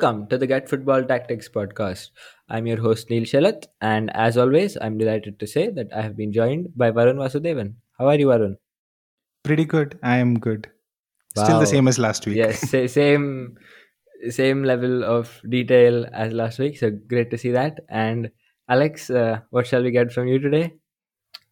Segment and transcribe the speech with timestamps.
[0.00, 2.08] Hello and welcome to the Get Football Tactics podcast.
[2.48, 6.16] I'm your host Neel Shelat, and as always, I'm delighted to say that I have
[6.16, 7.74] been joined by Varun Vasudevan.
[7.98, 8.54] How are you, Varun?
[9.42, 9.98] Pretty good.
[10.02, 10.70] I am good.
[11.36, 12.36] Still the same as last week.
[12.36, 13.58] Yes, same
[14.30, 16.78] same level of detail as last week.
[16.78, 17.80] So great to see that.
[17.90, 18.30] And
[18.70, 20.72] Alex, uh, what shall we get from you today?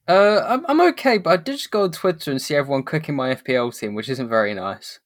[0.08, 3.14] Uh, I'm, I'm okay, but I did just go on Twitter and see everyone cooking
[3.14, 5.00] my FPL team, which isn't very nice.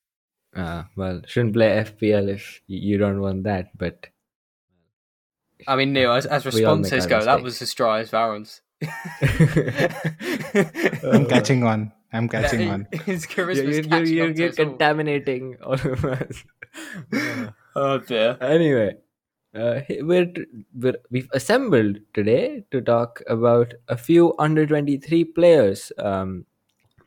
[0.54, 4.06] Uh, well, shouldn't play FPL if you don't want that, but
[5.66, 8.00] I mean, Neel, as, as We all make responses our go, that was as dry
[8.00, 8.60] as Varun's.
[11.04, 11.92] I'm catching on.
[12.12, 12.86] I'm catching on.
[12.92, 14.66] His you're, charisma's you're, you're, you're, you're us all.
[14.66, 16.44] contaminating all of us.
[17.12, 18.36] Uh, Oh dear.
[18.42, 18.96] anyway
[19.54, 20.32] uh, we're,
[20.74, 26.46] we're we've assembled today to talk about a few under 23 players um,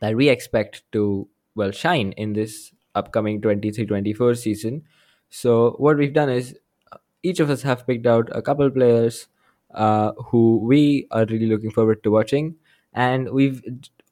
[0.00, 4.82] that we expect to well shine in this upcoming 23-24 season.
[5.30, 6.54] So what we've done is
[6.92, 9.28] uh, each of us have picked out a couple players
[9.74, 12.56] uh, who we are really looking forward to watching.
[12.94, 13.62] And we've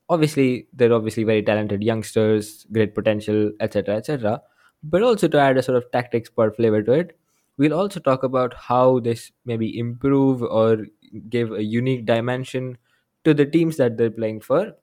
[0.09, 4.41] obviously they're obviously very talented youngsters great potential etc etc
[4.83, 7.19] but also to add a sort of tactics sport flavor to it
[7.57, 10.87] we'll also talk about how this maybe improve or
[11.29, 12.77] give a unique dimension
[13.25, 14.75] to the teams that they're playing for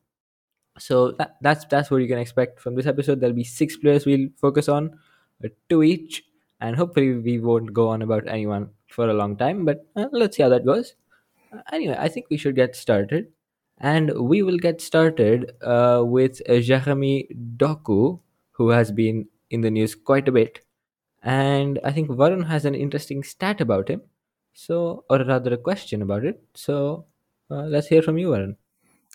[0.77, 4.05] so that, that's that's what you can expect from this episode there'll be six players
[4.05, 4.97] we'll focus on
[5.43, 6.23] uh, two each
[6.61, 10.37] and hopefully we won't go on about anyone for a long time but uh, let's
[10.37, 10.95] see how that goes
[11.55, 13.25] Uh, anyway i think we should get started
[13.79, 17.27] and we will get started uh, with jeremy
[17.63, 18.19] doku
[18.51, 20.61] who has been in the news quite a bit
[21.23, 24.01] and I think Varun has an interesting stat about him.
[24.53, 26.41] So, or rather, a question about it.
[26.55, 27.05] So,
[27.49, 28.55] let's hear from you, Varun.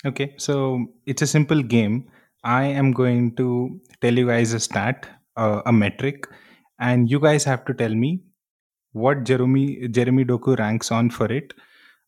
[0.07, 2.09] Okay, so it's a simple game.
[2.45, 6.29] I am going to tell you guys a stat, uh, a metric,
[6.79, 8.21] and you guys have to tell me
[8.93, 11.53] what Jeremy Jeremy Doku ranks on for it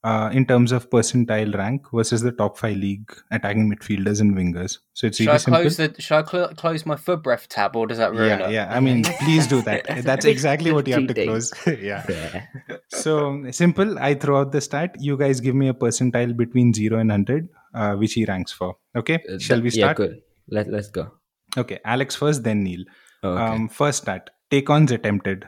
[0.05, 4.79] uh, in terms of percentile rank versus the top five league attacking midfielders and wingers.
[4.93, 5.61] So it's Should really I simple.
[5.63, 5.95] close the?
[5.99, 8.53] Should I cl- close my FBref tab, or does that ruin yeah, it?
[8.53, 8.69] yeah.
[8.71, 9.87] I mean, please do that.
[10.05, 11.31] That's Bit exactly what you have to cheating.
[11.31, 11.53] close.
[11.67, 12.05] yeah.
[12.09, 12.45] Yeah.
[12.89, 13.99] So simple.
[13.99, 14.95] I throw out the stat.
[15.01, 18.77] You guys give me a percentile between zero and hundred, uh, which he ranks for.
[18.97, 19.23] Okay.
[19.29, 19.81] Uh, Shall we start?
[19.81, 19.97] Yeah, start?
[19.97, 20.21] cool.
[20.49, 21.13] Let Let's go.
[21.57, 21.79] Okay.
[21.85, 22.85] Alex first, then Neel.
[23.25, 23.43] Okay.
[23.43, 24.31] Um, first stat.
[24.51, 25.47] Take ons attempted.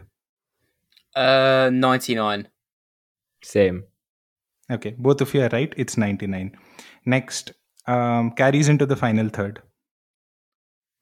[1.15, 2.49] Uh, ninety nine.
[3.43, 3.85] Same.
[4.71, 4.95] Okay.
[4.99, 5.73] Both of you are right.
[5.77, 6.57] It's ninety nine.
[7.07, 7.53] Next.
[7.87, 9.63] Um, carries into the final third.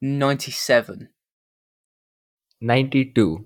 [0.01, 1.09] 97.
[2.61, 3.45] Ninety-two.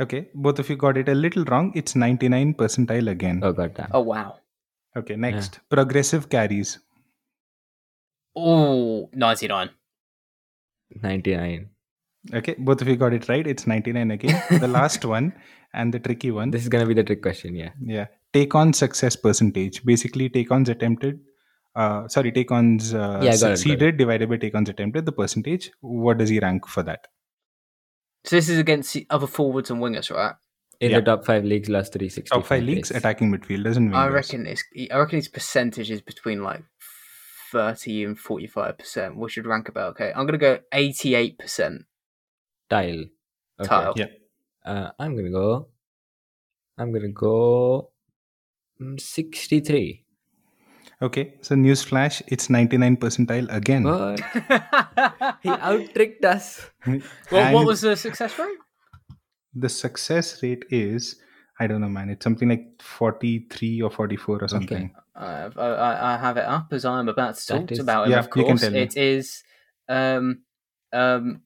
[0.00, 0.28] Okay.
[0.34, 1.72] Both of you got it a little wrong.
[1.74, 3.40] It's ninety nine percentile again.
[3.42, 3.90] Oh god damn.
[3.92, 4.36] Oh wow.
[4.96, 5.16] Okay.
[5.16, 5.60] Next.
[5.68, 6.78] Progressive carries.
[8.36, 9.70] Oh, 99.
[11.02, 11.70] Ninety-nine.
[12.32, 12.54] Okay.
[12.58, 13.46] Both of you got it right.
[13.46, 14.40] It's ninety nine again.
[14.60, 15.32] the last one
[15.72, 16.50] and the tricky one.
[16.50, 17.54] This is gonna be the trick question.
[17.54, 17.70] Yeah.
[17.84, 18.06] Yeah.
[18.32, 19.84] Take on success percentage.
[19.84, 21.20] Basically, take ons attempted.
[21.74, 23.56] Uh, sorry, take ons uh, Yeah, got it, got it.
[23.58, 25.04] succeeded divided by take ons attempted.
[25.06, 25.70] The percentage.
[25.80, 27.06] What does he rank for that?
[28.24, 30.34] So this is against the other forwards and wingers, right?
[30.80, 31.00] In Yeah.
[31.00, 32.34] the top five leagues, last three sixty.
[32.34, 33.96] Top five leagues, attacking midfielders and wingers.
[33.96, 36.62] I reckon it's I reckon his percentage is between like
[37.54, 39.16] 30 and 45%.
[39.16, 40.12] We should rank about okay.
[40.14, 41.84] I'm gonna go 88%.
[42.68, 43.04] Tile.
[43.60, 43.68] Okay.
[43.68, 43.94] Tile.
[43.96, 44.06] Yeah.
[44.64, 45.68] Uh, I'm gonna go.
[46.76, 47.90] I'm gonna go.
[48.80, 50.04] mm, Sixty-three.
[51.00, 51.34] Okay.
[51.42, 52.22] So newsflash.
[52.26, 53.84] It's ninety nine percentile again.
[53.84, 54.20] But
[55.42, 56.66] he out tricked us.
[57.30, 58.58] what, what was the success rate?
[59.54, 60.64] the success rate?
[60.70, 61.20] Is
[61.60, 62.10] I don't know, man.
[62.10, 64.90] It's something like forty three or forty four or something.
[64.96, 68.10] Uh, I, I I have it up as I'm about to talk is- about it.
[68.10, 69.42] Yeah, of you can course, it is.
[69.88, 70.42] Um,
[70.92, 71.42] um,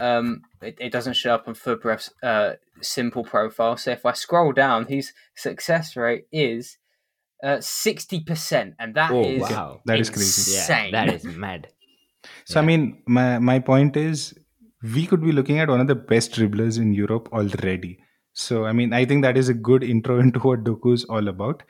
[0.00, 3.76] um, it, it doesn't show up on FBref's uh, simple profile.
[3.76, 6.78] So if I scroll down, his success rate is
[7.42, 9.80] uh, sixty percent, and that is Oh wow!
[9.84, 10.56] That is crazy.
[10.56, 11.68] Yeah, that is mad.
[12.44, 14.34] So I mean, my my point is,
[14.82, 17.98] we could be looking at one of the best dribblers in Europe already.
[18.32, 21.28] So I mean, I think that is a good intro into what Doku is all
[21.28, 21.62] about.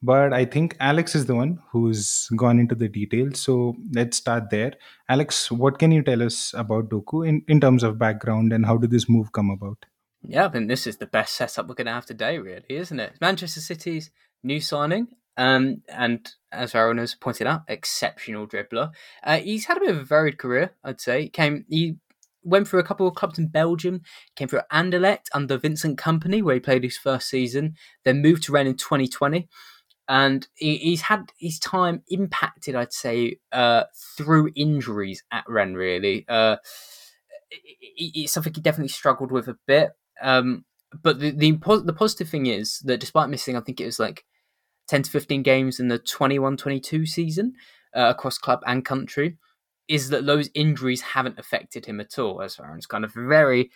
[0.00, 3.40] But I think Alex is the one who's gone into the details.
[3.40, 4.74] So let's start there.
[5.08, 8.76] Alex, what can you tell us about Doku in, in terms of background and how
[8.76, 9.86] did this move come about?
[10.22, 13.00] Yeah, I think this is the best setup we're going to have today, really, isn't
[13.00, 13.14] it?
[13.20, 14.10] Manchester City's
[14.42, 18.90] new signing, um, and as Varun has pointed out, exceptional dribbler.
[19.22, 21.22] Uh, he's had a bit of a varied career, I'd say.
[21.22, 21.96] He came, he
[22.42, 24.02] went through a couple of clubs in Belgium.
[24.34, 27.74] Came through Anderlecht under Vincent Kompany, where he played his first season.
[28.04, 29.48] Then moved to Rennes in 2020.
[30.08, 33.84] And he, he's had his time impacted, I'd say, uh,
[34.16, 35.76] through injuries at Rennes.
[35.76, 36.24] really.
[36.28, 36.56] Uh,
[37.50, 39.92] it- it- it's something he definitely struggled with a bit.
[40.22, 40.64] Um,
[41.02, 41.52] but the, the
[41.84, 44.24] the positive thing is that despite missing, I think it was like
[44.88, 47.54] ten to fifteen games in the 21-22 season
[47.94, 49.36] uh, across club and country,
[49.88, 52.40] is that those injuries haven't affected him at all.
[52.42, 53.70] As Varun's kind of very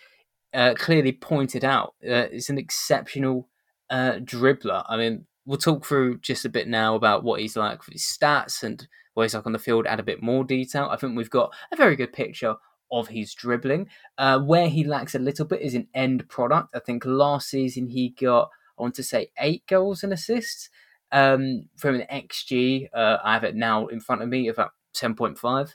[0.53, 3.49] uh, clearly pointed out, uh, it's an exceptional
[3.91, 4.83] uh, dribbler.
[4.89, 8.03] I mean, we'll talk through just a bit now about what he's like for his
[8.03, 10.87] stats and what he's like on the field, add a bit more detail.
[10.89, 12.55] I think we've got a very good picture
[12.91, 13.89] of his dribbling.
[14.17, 16.69] Uh, where he lacks a little bit is an end product.
[16.75, 20.69] I think last season he got, I want to say, eight goals and assists.
[21.11, 25.73] Um, from an XG, uh, I have it now in front of me about 10.5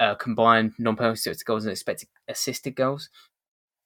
[0.00, 3.08] uh, combined non-penalty goals and expected assisted goals.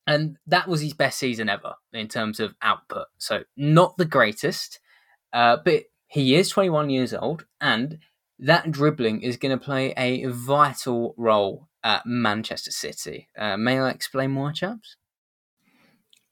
[0.06, 3.06] And that was his best season ever in terms of output.
[3.18, 4.80] So not the greatest,
[5.32, 7.98] uh, but he is 21 years old, and
[8.38, 13.28] that dribbling is going to play a vital role at Manchester City.
[13.36, 14.96] Uh, may I explain more, chaps?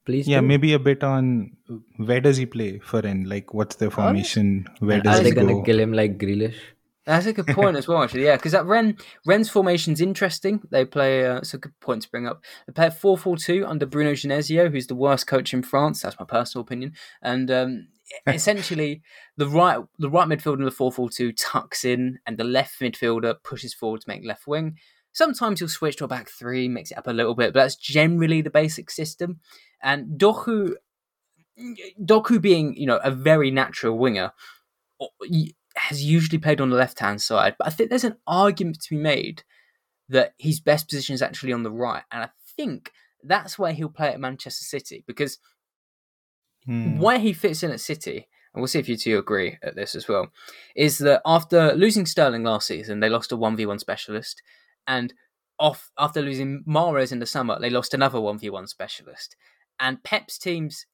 [0.04, 0.26] Please.
[0.26, 0.46] Yeah, do.
[0.46, 1.52] maybe a bit on
[1.96, 4.66] where does he play for in like what's the formation?
[4.80, 6.56] Where And does are they gonna kill him like Grealish?
[7.04, 8.24] That's a good point as well, actually.
[8.24, 10.60] Yeah, because that Rennes Rennes's formation's interesting.
[10.70, 11.26] They play.
[11.26, 12.42] Uh, it's a good point to bring up.
[12.66, 16.02] They play four four two under Bruno Genesio, who's the worst coach in France.
[16.02, 16.94] That's my personal opinion.
[17.22, 17.88] And um,
[18.26, 19.02] essentially,
[19.36, 22.80] the right the right midfielder in the four four two tucks in, and the left
[22.80, 24.76] midfielder pushes forward to make left wing.
[25.12, 27.76] Sometimes he'll switch to a back three, mix it up a little bit, but that's
[27.76, 29.40] generally the basic system.
[29.82, 30.74] And Doku,
[32.00, 34.32] Doku being you know a very natural winger,
[35.76, 38.90] has usually played on the left hand side, but I think there's an argument to
[38.90, 39.42] be made
[40.08, 43.88] that his best position is actually on the right, and I think that's where he'll
[43.88, 45.38] play at Manchester City because
[46.68, 46.98] Hmm.
[46.98, 49.94] where he fits in at City, and we'll see if you two agree at this
[49.94, 50.28] as well,
[50.76, 54.42] is that after losing Sterling last season, they lost a one v one specialist,
[54.86, 55.14] and
[55.58, 59.34] off after losing Mahrez in the summer, they lost another one v one specialist,
[59.80, 60.84] and Pep's teams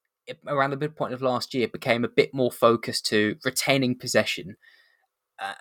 [0.47, 4.55] around the midpoint of last year became a bit more focused to retaining possession.
[5.37, 5.53] Uh,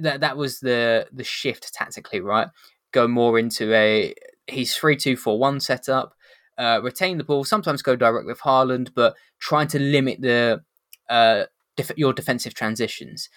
[0.00, 2.48] that that was the the shift tactically, right?
[2.92, 4.14] Go more into a
[4.46, 6.14] he's three two four one setup,
[6.58, 10.62] uh, retain the ball, sometimes go direct with Haaland, but trying to limit the
[11.08, 11.44] uh,
[11.76, 13.28] def- your defensive transitions.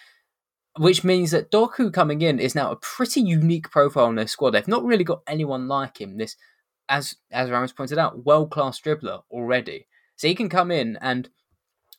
[0.78, 4.50] Which means that Doku coming in is now a pretty unique profile in their squad.
[4.50, 6.18] They've not really got anyone like him.
[6.18, 6.36] This,
[6.88, 9.86] as as Ramos pointed out, world class dribbler already.
[10.16, 11.30] So he can come in, and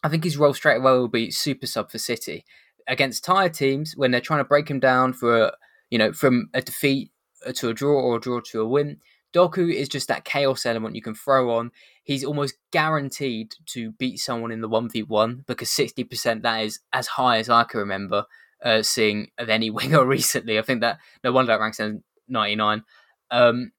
[0.04, 2.46] I think his role straight away will be super sub for City
[2.88, 5.52] against tired teams when they're trying to break him down for a,
[5.90, 7.12] you know from a defeat
[7.54, 8.98] to a draw or a draw to a win.
[9.34, 11.72] Doku is just that chaos element you can throw on.
[12.04, 16.64] He's almost guaranteed to beat someone in the one v one because sixty percent that
[16.64, 18.26] is as high as I can remember
[18.64, 20.58] uh, seeing of any winger recently.
[20.58, 22.84] I think that no wonder that ranks in ninety nine.
[23.32, 23.72] Um,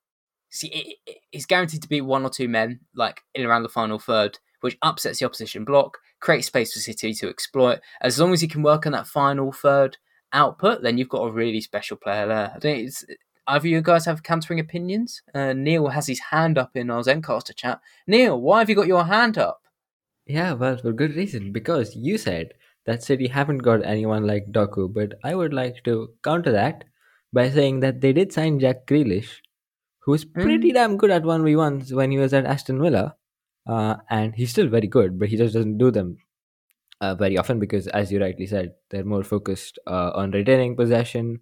[0.50, 0.96] see,
[1.30, 4.78] he's guaranteed to beat one or two men like in around the final third, which
[4.82, 7.80] upsets the opposition block, creates space for City to exploit.
[8.00, 9.96] As long as he can work on that final third
[10.32, 12.52] output, then you've got a really special player there.
[12.54, 13.04] I think it's
[13.48, 15.22] either you guys have countering opinions.
[15.34, 17.80] Uh, Neel has his hand up in our Zencastr chat.
[18.06, 19.62] Neel, why have you got your hand up?
[20.26, 21.52] Yeah, well, for good reason.
[21.52, 22.52] Because you said
[22.86, 26.84] that City haven't got anyone like Doku, but I would like to counter that
[27.32, 29.38] by saying that they did sign Jack Grealish,
[30.00, 33.16] who was pretty damn good at 1v1s when he was at Aston Villa.
[33.66, 36.16] Uh, and he's still very good, but he just doesn't do them
[37.00, 41.40] uh, very often because, as you rightly said, they're more focused uh, on retaining possession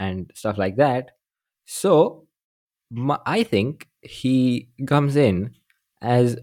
[0.00, 1.10] and stuff like that.
[1.68, 2.26] So,
[2.90, 5.54] my, I think he comes in
[6.02, 6.38] as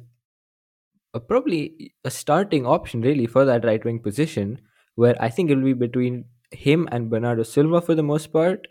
[1.13, 4.59] a, probably a starting option, really, for that right wing position,
[4.95, 8.67] where I think it will be between him and Bernardo Silva for the most part,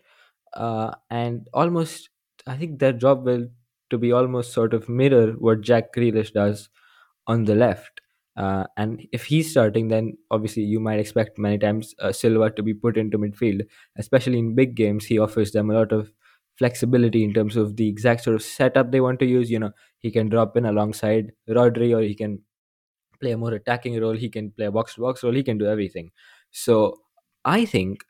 [0.54, 2.10] uh, and almost
[2.46, 3.48] I think their job will
[3.90, 6.70] to be almost sort of mirror what Jack Grealish does
[7.26, 8.00] on the left.
[8.36, 12.62] Uh, and if he's starting, then obviously you might expect many times uh, Silva to
[12.62, 13.62] be put into midfield,
[13.98, 15.06] especially in big games.
[15.06, 16.12] He offers them a lot of
[16.58, 19.50] flexibility in terms of the exact sort of setup they want to use.
[19.50, 22.40] You know, he can drop in alongside Rodri, or he can
[23.20, 24.14] play a more attacking role.
[24.16, 25.32] He can play a box to box role.
[25.34, 26.10] He can do everything.
[26.50, 27.00] So
[27.44, 28.04] I think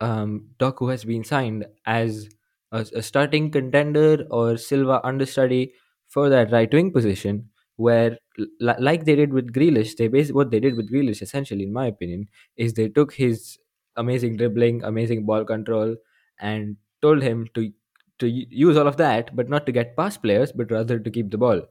[0.00, 2.28] um, Doku has been signed as
[2.72, 5.72] a, a starting contender or Silva understudy
[6.08, 8.18] for that right wing position where
[8.60, 11.86] like they did with Grealish, they bas- what they did with Grealish essentially, in my
[11.86, 13.58] opinion, is they took his
[13.96, 15.96] amazing dribbling, amazing ball control,
[16.40, 17.72] and told him to
[18.20, 21.30] to use all of that, but not to get past players, but rather to keep
[21.30, 21.62] the ball.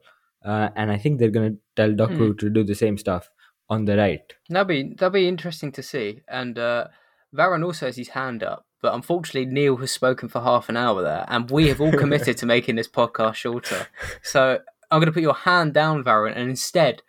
[0.44, 3.30] Uh, and I think they're gonna tell Doku to do the same stuff
[3.68, 4.32] on the right.
[4.48, 6.22] That'd be that'd be interesting to see.
[6.28, 6.88] And uh,
[7.34, 11.02] Varun also has his hand up, but unfortunately Neel has spoken for half an hour
[11.02, 13.86] there, and we have all committed to making this podcast shorter.
[14.22, 14.58] So
[14.90, 17.02] I'm going to put your hand down, Varun, and instead,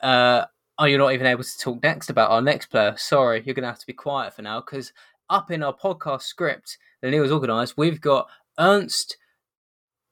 [0.00, 0.44] uh,
[0.78, 2.94] oh, you're not even able to talk next about our next player.
[2.96, 4.92] Sorry, you're going to have to be quiet for now because
[5.28, 9.16] up in our podcast script that Neel's organised, we've got Ernst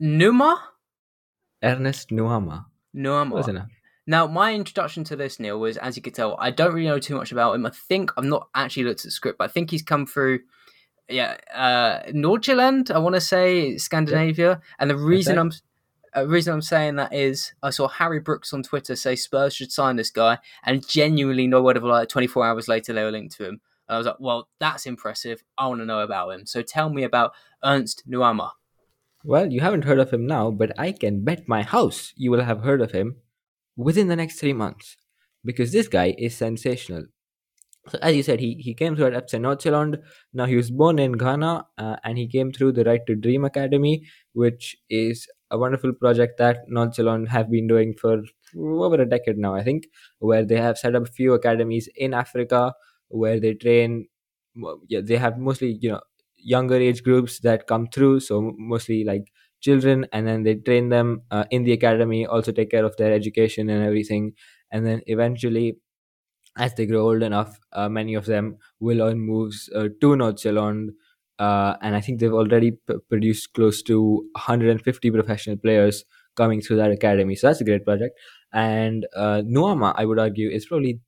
[0.00, 0.62] Numa.
[1.62, 2.66] Ernest Nuamah.
[2.92, 3.34] Numa.
[3.34, 3.64] Wasn't it?
[4.06, 6.98] Now, my introduction to this, Neel, was as you could tell, I don't really know
[6.98, 7.64] too much about him.
[7.64, 10.40] I think I've not actually looked at the script, but I think he's come through,
[11.08, 14.60] yeah, uh, Nordjylland, I want to say Scandinavia.
[14.80, 15.52] And the reason I'm
[16.14, 19.72] uh, reason I'm saying that is I saw Harry Brooks on Twitter say Spurs should
[19.72, 22.04] sign this guy, and genuinely no word of a lie.
[22.04, 23.60] 24 hours later, they were linked to him.
[23.88, 25.42] And I was like, well, that's impressive.
[25.58, 26.46] I want to know about him.
[26.46, 27.32] So tell me about
[27.64, 28.50] Ernst Nuamah.
[29.24, 32.42] Well, you haven't heard of him now, but I can bet my house you will
[32.42, 33.16] have heard of him
[33.76, 34.96] within the next three months
[35.44, 37.04] because this guy is sensational.
[37.88, 39.98] So, as you said, he, he came through at FC Nordsjælland.
[40.32, 43.44] Now, he was born in Ghana uh, and he came through the Right to Dream
[43.44, 48.22] Academy, which is a wonderful project that Nordsjælland have been doing for
[48.56, 49.84] over a decade now, I think,
[50.18, 52.74] where they have set up a few academies in Africa
[53.12, 54.08] where they train.
[54.88, 56.00] Yeah, they have mostly, you know,
[56.36, 58.20] younger age groups that come through.
[58.20, 62.70] So, mostly like children, and then they train them uh, in the academy, also take
[62.70, 64.32] care of their education and everything.
[64.70, 65.78] And then eventually,
[66.56, 70.44] as they grow old enough, uh, many of them will earn moves uh, to North.
[71.38, 74.00] Uh, and I think they've already p- produced close to
[74.32, 76.04] 150 professional players
[76.36, 77.34] coming through that academy.
[77.34, 78.18] So that's a great project.
[78.52, 81.00] And uh, Nuamah, I would argue, is probably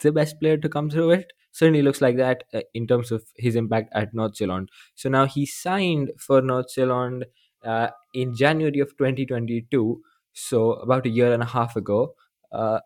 [0.00, 1.32] the best player to come through it.
[1.52, 4.70] Certainly looks like that uh, in terms of his impact at North Zealand.
[4.94, 7.26] So now he signed for North Zealand
[7.64, 10.02] uh, in January of 2022.
[10.32, 12.14] So about a year and a half ago.
[12.50, 12.80] Uh,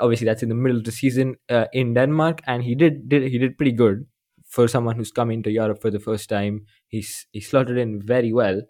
[0.00, 3.22] obviously that's in the middle of the season uh, in Denmark, and he did, did
[3.30, 4.06] he did pretty good
[4.46, 6.66] for someone who's come into Europe for the first time.
[6.88, 8.62] He's he slotted in very well,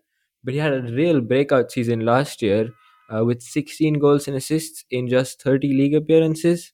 [0.44, 2.70] but he had a real breakout season last year
[3.14, 6.72] uh, with 16 goals and assists in just 30 league appearances,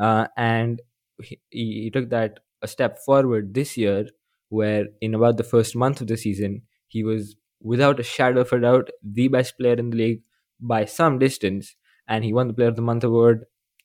[0.00, 0.80] uh, and
[1.22, 4.06] he, he took that a step forward this year,
[4.48, 8.52] where in about the first month of the season he was without a shadow of
[8.52, 10.22] a doubt the best player in the league
[10.60, 11.76] by some distance,
[12.08, 13.44] and he won the Player of the Month award.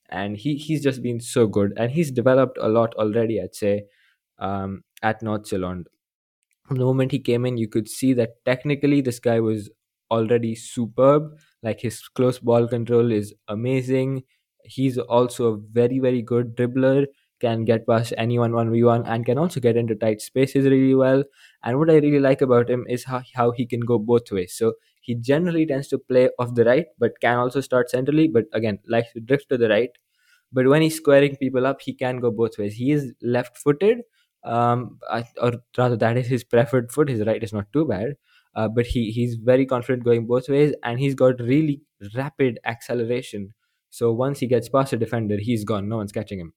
[0.10, 1.74] And he he's just been so good.
[1.78, 3.86] And he's developed a lot already i'd say
[4.40, 5.88] um, at north Zealand.
[6.68, 9.70] from the moment he came in you could see that technically this guy was
[10.12, 11.32] already superb.
[11.62, 14.24] Like his close ball control is amazing.
[14.66, 17.06] He's also a very very good dribbler
[17.44, 21.24] can get past anyone 1v1 and can also get into tight spaces really well.
[21.64, 24.54] And what i really like about him is how, how he can go both ways.
[24.58, 28.46] So he generally tends to play off the right but can also start centrally but
[28.54, 29.92] again likes to drift to the right.
[30.52, 32.76] But when he's squaring people up he can go both ways.
[32.76, 34.02] He is left footed
[34.44, 35.00] um
[35.42, 37.10] or rather that is his preferred foot.
[37.10, 38.16] His right is not too bad
[38.56, 41.82] uh, but he he's very confident going both ways and he's got really
[42.16, 43.54] rapid acceleration.
[43.90, 45.88] So once he gets past a defender he's gone.
[45.90, 46.54] No one's catching him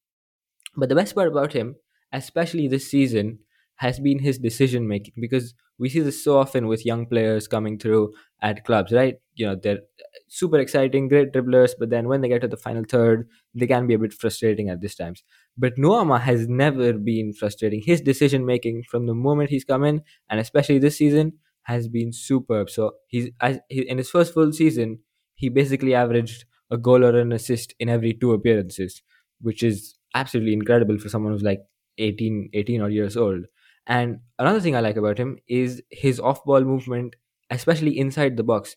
[0.76, 1.76] but the best part about him
[2.12, 3.38] especially this season
[3.76, 7.78] has been his decision making because we see this so often with young players coming
[7.78, 12.21] through at clubs right you know they're uh, super exciting great dribblers but then when
[12.21, 15.23] they get to the final third they can be a bit frustrating at these times
[15.59, 17.83] but Nuamah has never been frustrating.
[17.85, 22.12] His decision making from the moment he's come in, and especially this season, has been
[22.12, 22.71] superb.
[22.71, 25.00] So he's as he, in his first full season,
[25.35, 29.02] he basically averaged a goal or an assist in every two appearances,
[29.40, 31.61] which is absolutely incredible for someone who's like
[31.99, 33.44] 18, 18 odd years old.
[33.87, 37.14] And another thing I like about him is his off-ball movement,
[37.50, 38.75] especially inside the box.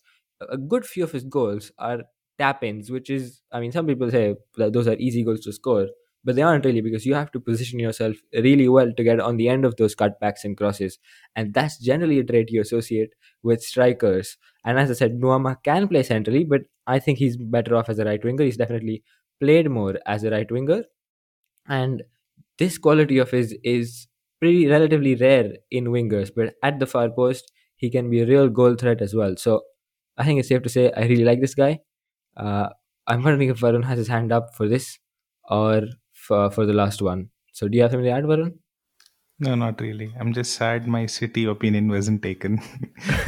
[0.49, 2.03] A good few of his goals are
[2.37, 5.87] tap-ins, which is, I mean, some people say that those are easy goals to score
[6.23, 9.37] but they aren't really because you have to position yourself really well to get on
[9.37, 10.99] the end of those cutbacks and crosses
[11.35, 15.87] and that's generally a trait you associate with strikers and as i said nuamah can
[15.87, 19.01] play centrally but i think he's better off as a right winger he's definitely
[19.39, 20.83] played more as a right winger
[21.69, 22.03] and
[22.57, 24.07] this quality of his is
[24.39, 28.49] pretty relatively rare in wingers but at the far post he can be a real
[28.49, 29.61] goal threat as well so
[30.17, 31.79] i think it's safe to say i really like this guy
[32.37, 32.69] uh,
[33.07, 34.99] i'm wondering if varun has his hand up for this
[35.49, 35.83] or
[36.13, 37.29] for, for the last one.
[37.53, 38.53] So do you have something to add, Varun?
[39.39, 40.13] No, not really.
[40.19, 42.61] I'm just sad my city opinion wasn't taken.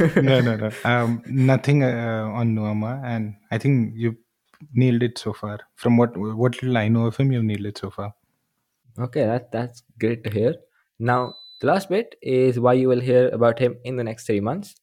[0.16, 0.70] no, no, no.
[0.84, 4.16] Um, nothing uh, on Nuamah, and I think you
[4.74, 5.60] nailed it so far.
[5.74, 8.14] From what what little I know of him, you've nailed it so far.
[8.98, 10.54] Okay, that that's great to hear.
[10.98, 14.40] Now the last bit is why you will hear about him in the next three
[14.40, 14.74] months,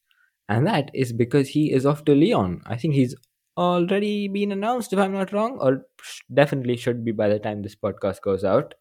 [0.48, 2.62] and that is because he is off to Lyon.
[2.66, 3.16] I think he's
[3.58, 5.86] already been announced, if I'm not wrong, or
[6.34, 8.74] definitely should be by the time this podcast goes out.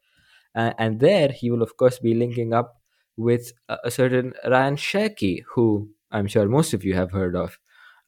[0.55, 2.77] Uh, and there he will, of course, be linking up
[3.17, 7.59] with a, a certain Rayan Cherki, who I'm sure most of you have heard of.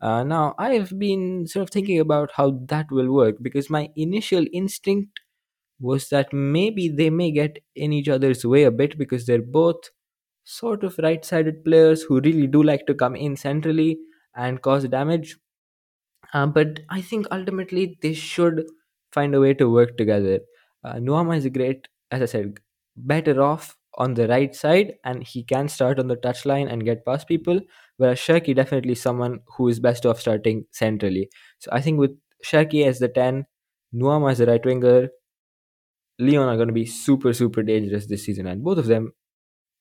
[0.01, 4.47] Uh, now, I've been sort of thinking about how that will work because my initial
[4.53, 5.21] instinct
[5.81, 9.91] was that maybe they may get in each other's way a bit because they're both
[10.45, 13.99] sort of right sided players who really do like to come in centrally
[14.37, 15.37] and cause damage.
[16.33, 18.65] Um, but I think ultimately they should
[19.13, 20.41] find a way to work together.
[20.85, 22.59] Uh, Nuamah is great, as I said,
[22.97, 27.05] better off on the right side and he can start on the touchline and get
[27.05, 27.61] past people.
[27.97, 31.29] Whereas Cherki definitely someone who is best off starting centrally.
[31.59, 32.13] So I think with
[32.45, 33.47] Cherki as the 10,
[33.95, 35.09] Nuamah as the right winger,
[36.21, 38.47] Lyon are going to be super, super dangerous this season.
[38.47, 39.13] And both of them,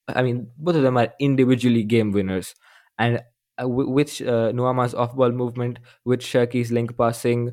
[0.08, 2.56] I mean, both of them are individually game winners.
[2.98, 3.22] And
[3.62, 7.52] uh, with uh, Nuamah's off ball movement, with Cherki's link passing,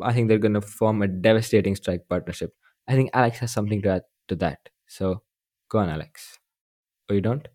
[0.00, 2.52] I think they're going to form a devastating strike partnership.
[2.86, 4.68] I think Alex has something to add to that.
[4.86, 5.22] So
[5.70, 6.38] go on, Alex.
[7.08, 7.48] Oh, you don't?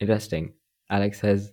[0.00, 0.54] Interesting.
[0.90, 1.50] Alex has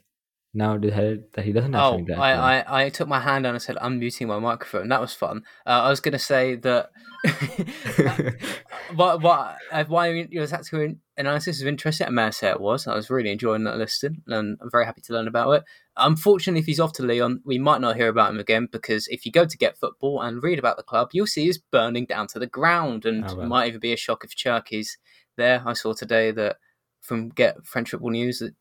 [0.54, 2.22] now decided that he doesn't have Oh, something to.
[2.22, 2.60] I.
[2.60, 4.88] I, I took my hand and said, I'm muting my microphone.
[4.90, 5.44] That was fun.
[5.66, 6.90] Uh, I was going to say that
[8.96, 12.08] what, what, uh, why your tactical analysis is interesting.
[12.08, 12.88] I may say it was.
[12.88, 15.64] I was really enjoying that listing and I'm very happy to learn about it.
[15.98, 19.26] Unfortunately, if he's off to Lyon, we might not hear about him again because if
[19.26, 22.28] you go to Get Football and read about the club, you'll see it's burning down
[22.28, 23.48] to the ground and Oh, it well.
[23.48, 24.98] might even be a shock if Cherki's
[25.38, 25.62] there.
[25.66, 26.58] I saw today that
[27.02, 28.56] from Get French Football News that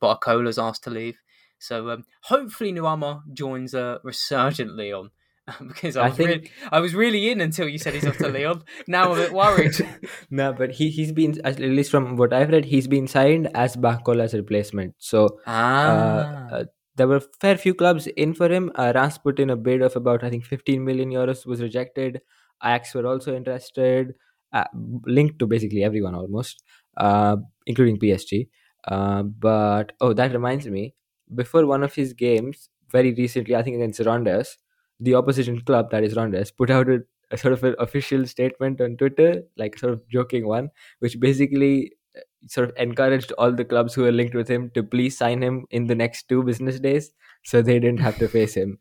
[0.00, 1.18] Barcola's asked to leave.
[1.62, 5.10] So um, hopefully Nuamah joins uh, Resurgent Lyon
[5.68, 8.18] because I I was think- really, I was really in until you said he's off
[8.18, 8.62] to Lyon.
[8.86, 9.74] Now I'm a bit worried.
[10.30, 13.76] no, but he he's been at least from what I've read, he's been signed as
[13.76, 14.94] Barcola's replacement.
[14.98, 16.64] So Ah, uh, uh,
[16.96, 18.70] there were fair few clubs in for him.
[18.74, 22.20] Uh, Rams put in a bid of about I think 15 million euros was rejected.
[22.64, 24.14] Ajax were also interested,
[24.52, 24.64] uh,
[25.06, 26.62] linked to basically everyone almost,
[26.96, 28.48] uh, including PSG.
[28.86, 30.94] Uh, but oh, that reminds me.
[31.34, 34.58] Before one of his games, very recently, I think against Randers,
[35.00, 38.80] the opposition club that is Randers put out a, a sort of an official statement
[38.80, 43.64] on Twitter, like sort of joking one, which basically uh, sort of encouraged all the
[43.64, 46.78] clubs who were linked with him to please sign him in the next two business
[46.78, 47.12] days
[47.44, 48.78] so they didn't have to face him.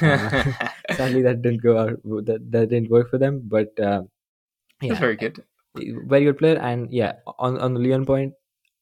[0.00, 0.52] Uh,
[0.92, 2.02] sadly, that didn't go out.
[2.04, 3.42] That, that didn't work for them.
[3.44, 4.02] But uh,
[4.80, 5.42] that's yeah, very good.
[5.74, 6.58] very good player.
[6.58, 8.34] And yeah, on on the Lyon point,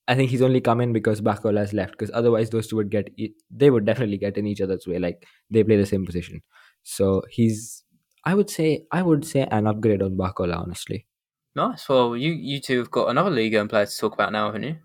[0.09, 1.93] I think he's only come in because Barcola has left.
[1.93, 4.99] Because otherwise, those two would get e- they would definitely get in each other's way.
[4.99, 6.43] Like they play the same position.
[6.83, 7.85] So he's
[8.25, 11.07] I would say I would say an upgrade on Barcola, Honestly,
[11.55, 11.89] Nice.
[11.89, 14.63] Well, you you two have got another league and player to talk about now, haven't
[14.65, 14.77] you?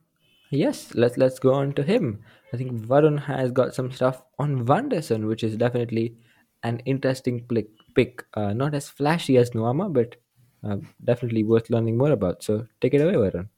[0.51, 0.93] yes.
[0.93, 2.23] Let's let's go on to him.
[2.53, 6.15] I think Varun has got some stuff on Vanderson, which is definitely
[6.63, 7.67] an interesting pick.
[7.95, 8.23] pick.
[8.33, 10.15] Uh, not as flashy as Nuamah, but
[10.63, 12.43] uh, definitely worth learning more about.
[12.43, 13.49] So take it away, Varun.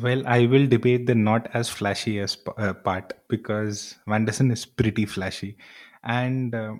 [0.00, 5.04] Well, I will debate the not as flashy as uh, part because Vanderson is pretty
[5.04, 5.58] flashy,
[6.02, 6.74] and uh,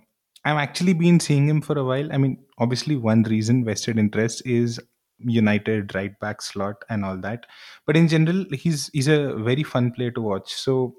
[0.46, 2.11] I've actually been seeing him for a while.
[2.11, 4.81] I mean, obviously, one reason vested interest is
[5.18, 7.44] United right back slot and all that,
[7.87, 10.55] but in general, he's he's a very fun player to watch.
[10.55, 10.94] So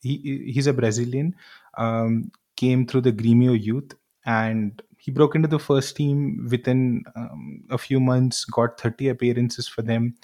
[0.00, 0.16] he
[0.52, 1.34] he's a Brazilian,
[1.76, 3.94] um, came through the Grêmio youth,
[4.24, 8.44] and he broke into the first team within um, a few months.
[8.44, 10.14] Got thirty appearances for them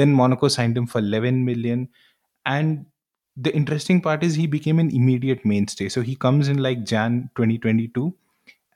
[0.00, 1.88] then Monaco signed him for 11 million.
[2.46, 2.86] And
[3.36, 5.88] the interesting part is he became an immediate mainstay.
[5.88, 8.14] So he comes in like Jan 2022.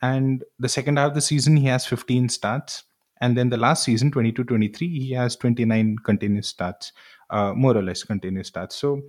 [0.02, 2.84] And the second half of the season, he has 15 starts.
[3.20, 6.92] And then the last season, 22 23, he has 29 continuous starts,
[7.30, 8.76] uh, more or less continuous starts.
[8.76, 9.02] So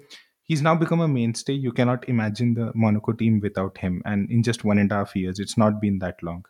[0.44, 1.54] he's now become a mainstay.
[1.54, 4.02] You cannot imagine the Monaco team without him.
[4.06, 6.46] And in just one and a half years, it's not been that long.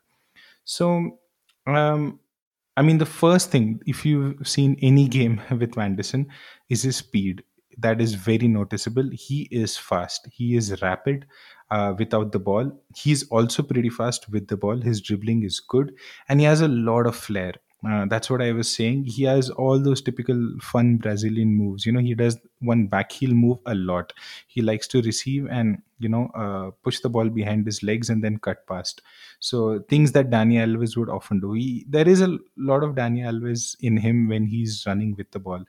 [0.64, 1.20] So,
[1.66, 2.20] um,
[2.78, 6.28] I mean, the first thing, if you've seen any game with Vanderson,
[6.70, 7.44] is his speed.
[7.78, 9.10] That is very noticeable.
[9.12, 10.28] He is fast.
[10.32, 11.26] He is rapid
[11.72, 12.72] uh, without the ball.
[12.96, 14.80] He's also pretty fast with the ball.
[14.80, 15.94] His dribbling is good,
[16.30, 17.54] and he has a lot of flair.
[17.88, 19.04] Uh, that's what I was saying.
[19.04, 21.86] He has all those typical fun Brazilian moves.
[21.86, 24.12] You know, he does one back heel move a lot.
[24.48, 28.24] He likes to receive and you know uh, push the ball behind his legs and
[28.24, 29.02] then cut past.
[29.40, 31.54] So things that Dani Alves would often do.
[31.54, 35.40] He, there is a lot of Dani Alves in him when he's running with the
[35.40, 35.64] ball,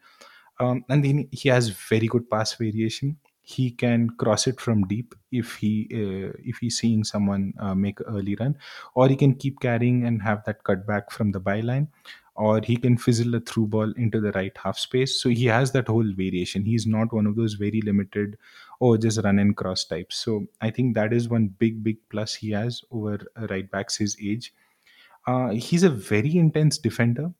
[0.61, 3.18] um, and then he has very good pass variation.
[3.48, 8.00] He can cross it from deep if he uh, if he's seeing someone uh, make
[8.12, 8.56] early run,
[8.94, 11.87] or he can keep carrying and have that cut back from the byline,
[12.35, 15.22] or he can fizzle a through ball into the right half space.
[15.22, 16.64] So he has that whole variation.
[16.64, 18.37] He's not one of those very limited
[18.80, 20.16] or just run and cross types.
[20.16, 23.96] So I think that is one big big plus he has over uh, right backs
[23.96, 24.52] his age.
[25.26, 27.30] Uh, he's a very intense defender.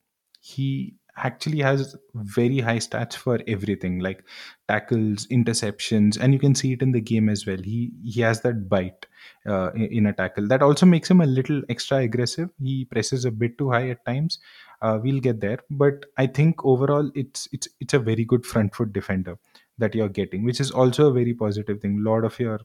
[0.41, 4.25] He actually has very high stats for everything like
[4.69, 7.57] tackles interceptions and you can see it in the game as well.
[7.57, 9.07] He he has that bite
[9.47, 10.47] uh, in, a tackle.
[10.49, 12.51] That also makes him a little extra aggressive.
[12.63, 14.39] He presses a bit too high at times.
[14.83, 15.59] Uh, we'll get there.
[15.71, 19.39] But i think overall it's it's it's a very good front foot defender
[19.79, 21.99] that you're getting which is also a very positive thing.
[21.99, 22.61] A lot of your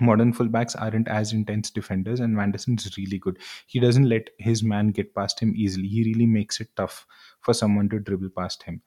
[0.00, 3.38] modern fullbacks aren't as intense defenders and Vanderson's really good.
[3.66, 5.88] He doesn't let his man get past him easily.
[5.88, 7.06] He really makes it tough
[7.40, 8.82] for someone to dribble past him.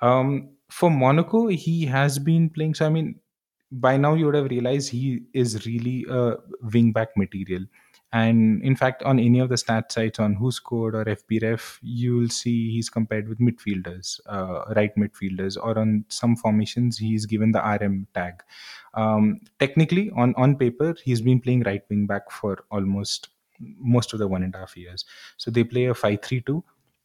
[0.00, 2.74] Um, for Monaco, he has been playing.
[2.74, 3.20] So I mean,
[3.70, 6.36] by now you would have realized he is really a
[6.72, 7.64] wing back material.
[8.16, 12.16] And in fact, on any of the stat sites on Who Scored or FBref, you
[12.16, 17.52] will see he's compared with midfielders, uh, right midfielders, or on some formations he's given
[17.52, 18.42] the RM tag.
[18.94, 23.28] Um, technically, on on paper, he's been playing right wing back for almost
[23.60, 25.04] most of the one and a half years.
[25.36, 26.62] So they play a five-three-two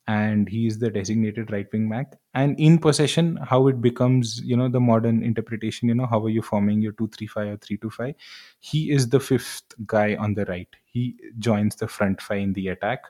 [0.08, 4.58] and he is the designated right wing back and in possession how it becomes you
[4.58, 8.16] know the modern interpretation you know how are you forming your 235 or 325
[8.60, 10.68] he is the fifth guy on the right.
[10.86, 13.06] He joins the front five in the attack.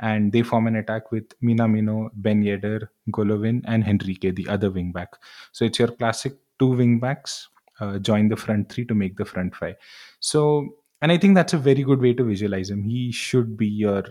[0.00, 4.90] And they form an attack with minamino ben yedder golovin and henrique the other wing
[4.90, 5.10] back.
[5.52, 9.24] So it's your classic two wing backs uh, join the front three to make the
[9.24, 9.76] front five.
[10.18, 12.82] So and i think that's a very good way to visualize him.
[12.82, 14.02] He should be your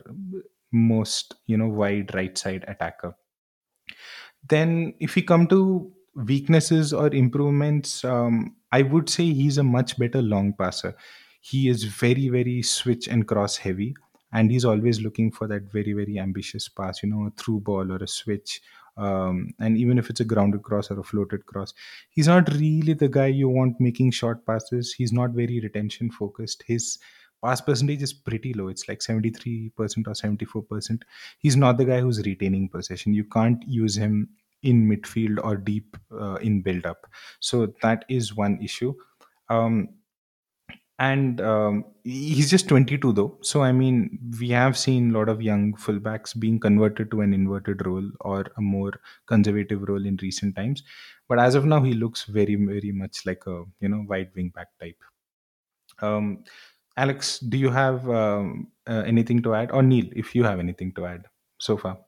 [0.74, 3.16] most you know wide right side attacker.
[4.48, 9.98] Then if we come to weaknesses or improvements um, i would say he's a much
[9.98, 10.96] better long passer.
[11.42, 13.96] He is very very switch and cross heavy
[14.32, 17.92] and he's always looking for that very very ambitious pass you know a through ball
[17.92, 18.62] or a switch
[18.96, 21.74] um, and even if it's a grounded cross or a floated cross.
[22.12, 24.94] He's not really the guy you want making short passes.
[24.94, 26.64] He's not very retention focused.
[26.68, 27.00] His
[27.44, 28.68] pass percentage is pretty low.
[28.70, 31.04] It's like 73% or 74%
[31.40, 33.14] he's not the guy who's retaining possession.
[33.14, 34.30] You can't use him
[34.62, 37.06] in midfield or deep uh, in build up
[37.42, 38.94] so that is one issue.
[39.50, 39.90] Um,
[41.00, 43.38] and um, he's just 22 though.
[43.42, 47.34] So i mean we have seen a lot of young fullbacks being converted to an
[47.34, 48.94] inverted role or a more
[49.26, 50.84] conservative role in recent times.
[51.28, 54.50] But as of now he looks very very much like a you know wide wing
[54.50, 55.02] back type.
[56.02, 56.44] Um,
[56.98, 59.72] alex do you have um, uh, anything to add?
[59.72, 61.26] Or neel if you have anything to add
[61.60, 62.00] so far?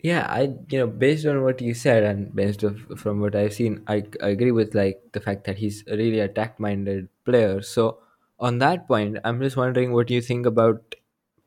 [0.00, 3.52] Yeah, I you know based on what you said and based of, from what I've
[3.52, 7.62] seen, I, I agree with like the fact that he's a really attack-minded player.
[7.62, 7.98] So
[8.38, 10.94] on that point, I'm just wondering what you think about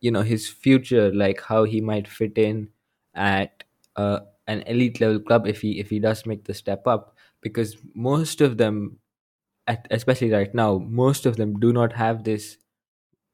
[0.01, 2.69] you know his future, like how he might fit in
[3.15, 3.63] at
[3.95, 7.77] uh, an elite level club if he if he does make the step up, because
[7.95, 8.99] most of them,
[9.91, 12.57] especially right now, most of them do not have this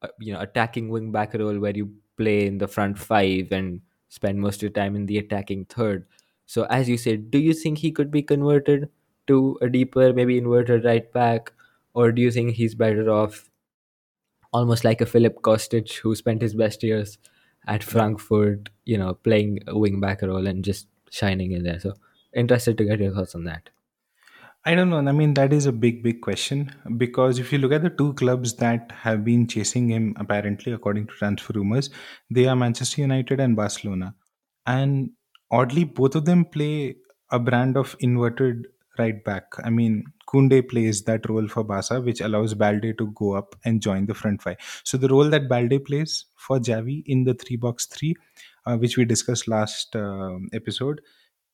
[0.01, 3.81] uh, you know attacking wing back role where you play in the front five and
[4.09, 6.05] spend most of your time in the attacking third.
[6.45, 8.89] So as you said, do you think he could be converted
[9.27, 11.53] to a deeper, maybe inverted right back,
[11.93, 13.49] or do you think he's better off
[14.53, 17.17] almost like a Filip Kostic who spent his best years
[17.67, 21.79] at Frankfurt, you know, playing a wing back role and just shining in there?
[21.79, 21.93] So
[22.33, 23.69] interested to get your thoughts on that.
[24.65, 24.97] I don't know.
[24.97, 28.13] I mean, that is a big, big question because if you look at the two
[28.15, 31.89] clubs that have been chasing him, apparently, according to transfer rumors,
[32.29, 34.13] they are Manchester United and Barcelona.
[34.65, 35.11] And
[35.51, 36.97] oddly, both of them play
[37.31, 38.67] a brand of inverted
[38.99, 39.45] right back.
[39.63, 43.81] I mean, Koundé plays that role for Barca, which allows Balde to go up and
[43.81, 44.57] join the front five.
[44.83, 48.15] So the role that Balde plays for Xavi in the three box three,
[48.65, 50.99] uh, which we discussed last um episode,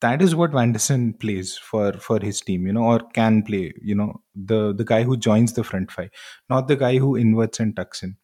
[0.04, 3.94] that is what Vanderson plays for for his team, you know, or can play, you
[4.00, 4.08] know,
[4.52, 6.10] the the guy who joins the front five,
[6.54, 8.16] not the guy who inverts and tucks in.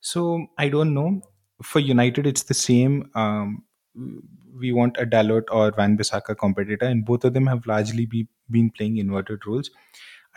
[0.00, 1.22] So I don't know.
[1.62, 3.10] For United, it's the same.
[3.14, 3.64] Um,
[4.64, 8.70] we want a Dalot or Wan-Bissaka competitor, and both of them have largely be, been
[8.70, 9.70] playing inverted roles.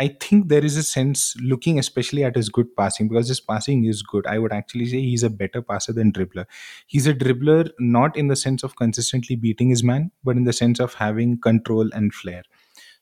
[0.02, 3.84] I think there is a sense looking especially at his good passing because his passing
[3.86, 4.26] is good.
[4.26, 6.46] I would actually say he's a better passer than dribbler.
[6.88, 10.54] He's a dribbler not in the sense of consistently beating his man, but in the
[10.54, 12.42] sense of having control and flair.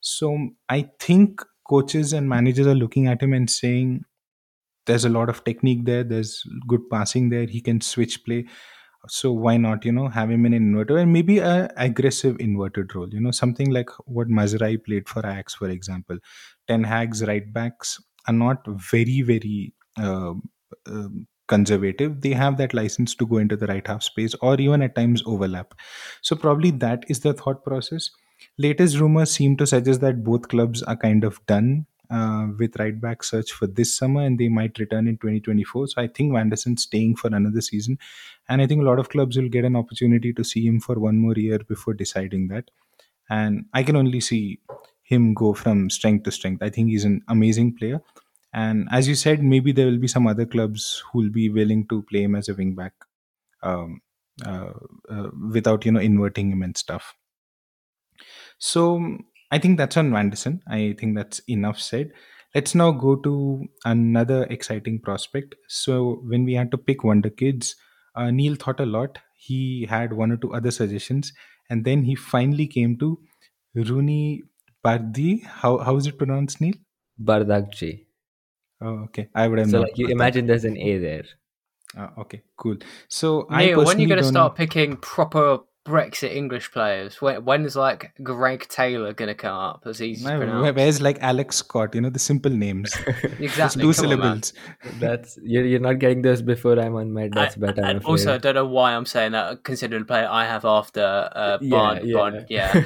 [0.02, 4.04] So I think coaches and managers are looking at him and saying
[4.86, 8.46] there's a lot of technique there, there's good passing there, he can switch play
[9.08, 12.94] so why not you know have him in an inverter and maybe a aggressive inverted
[12.96, 16.18] role you know something like what Mazraoui played for Ajax for example.
[16.68, 20.34] Ten Hag's right backs are not very very uh,
[20.88, 22.22] um conservative.
[22.22, 25.24] They have that license to go into the right half space or even at times
[25.26, 25.74] overlap.
[26.22, 28.12] So probably that is the thought process.
[28.60, 33.00] Latest rumors seem to suggest that both clubs are kind of done uh, with right
[33.00, 35.88] back search for this summer, and they might return in 2024.
[35.88, 37.98] So I think Vanderson's staying for another season,
[38.48, 40.95] and I think a lot of clubs will get an opportunity to see him for
[41.00, 42.72] one more year before deciding that.
[43.30, 44.60] And I can only see
[45.04, 46.63] him go from strength to strength.
[46.63, 48.02] I think he's an amazing player.
[48.54, 51.88] And as you said, maybe there will be some other clubs who will be willing
[51.88, 52.93] to play him as a wing back
[53.63, 54.02] um,
[54.45, 54.74] uh,
[55.10, 57.15] uh, without you know inverting him and stuff.
[58.58, 59.17] So
[59.52, 60.62] I think that's on Vanderson.
[60.68, 62.12] I think that's enough said.
[62.56, 65.56] Let's now go to another exciting prospect.
[65.68, 67.76] So when we had to pick Wonder Kids,
[68.16, 69.20] uh, Neel thought a lot.
[69.36, 71.32] He had one or two other suggestions,
[71.70, 73.20] and then he finally came to
[73.76, 74.42] Roony
[74.84, 75.40] Bardi.
[75.46, 76.74] How how is it pronounced, Neel?
[77.22, 78.06] Bardghji.
[78.82, 79.30] Oh, okay.
[79.36, 81.26] I would have So like you got imagine there's an A there.
[81.98, 82.78] Ah, okay, cool.
[83.08, 87.22] So I Neel, when are you going to start know- picking proper Brexit English players?
[87.22, 90.76] When, when is like Greg Taylor going to come up as he's to Where- pronounce?
[90.76, 91.96] Where's like Alex Scott?
[91.96, 92.92] You know the simple names.
[92.92, 93.08] Just
[93.39, 93.82] Exactly.
[93.82, 94.54] two come on, syllables.
[95.00, 97.80] That's you're, you're not getting those before I'm on my deathbed.
[97.80, 98.12] I'm and afraid.
[98.12, 101.02] also, I don't know why I'm saying that, considering the player I have after
[101.36, 102.00] uh, yeah, Barn.
[102.06, 102.13] yeah.
[102.15, 102.84] Barn, yeah.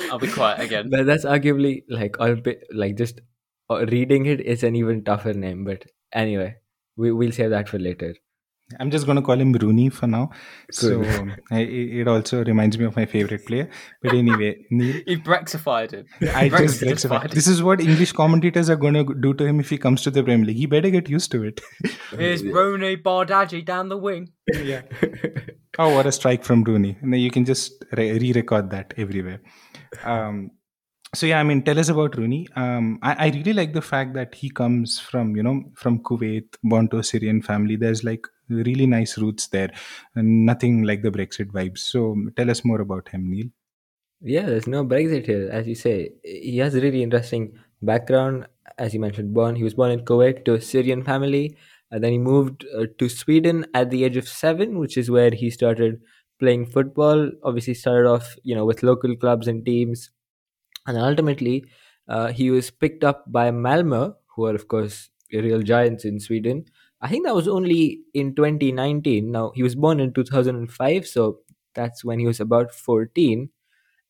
[0.10, 0.88] I'll be quiet again.
[0.90, 3.20] But that's arguably like all bi- like just
[3.68, 5.64] uh, reading it is an even tougher name.
[5.64, 6.56] But anyway,
[6.96, 8.14] we we'll save that for later.
[8.80, 10.30] I'm just going to call him Roony for now.
[10.72, 11.40] So Good.
[11.52, 13.68] I, it it also reminds me of my favorite player.
[14.02, 16.06] But anyway, Neel, He Brexified him.
[16.34, 17.30] I just Brexitified Brexified.
[17.34, 20.10] This is what English commentators are going to do to him if he comes to
[20.10, 20.56] the Premier League.
[20.56, 21.60] He better get used to it.
[22.10, 24.32] Here's Roony Bardghji down the wing.
[24.52, 24.82] yeah.
[25.78, 26.96] Oh, what a strike from Roony!
[27.02, 29.40] And you can just re- re-record that everywhere.
[30.04, 30.50] Um,
[31.16, 32.46] so yeah, I mean, tell us about Roony.
[32.56, 36.56] Um, I, I really like the fact that he comes from you know from Kuwait,
[36.62, 37.76] born to a Syrian family.
[37.76, 39.70] There's like really nice roots there,
[40.14, 41.78] nothing like the Brexit vibes.
[41.78, 43.46] So tell us more about him, Neel.
[44.20, 46.10] Yeah, there's no Brexit here, as you say.
[46.22, 48.46] He has a really interesting background.
[48.78, 51.56] As you mentioned, born he was born in Kuwait to a Syrian family,
[51.90, 55.30] and then he moved uh, to Sweden at the age of seven, which is where
[55.30, 56.00] he started
[56.38, 57.30] playing football.
[57.42, 60.10] Obviously, started off you know with local clubs and teams,
[60.86, 61.64] and ultimately
[62.08, 66.64] uh, he was picked up by Malmö, who are of course real giants in Sweden.
[67.00, 69.30] I think that was only in 2019.
[69.30, 71.40] Now he was born in 2005, so
[71.74, 73.50] that's when he was about 14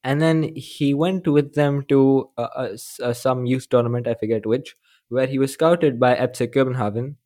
[0.05, 2.69] and then he went with them to uh,
[3.03, 4.77] uh, some youth tournament i forget which
[5.09, 7.17] where he was scouted by FC Copenhagen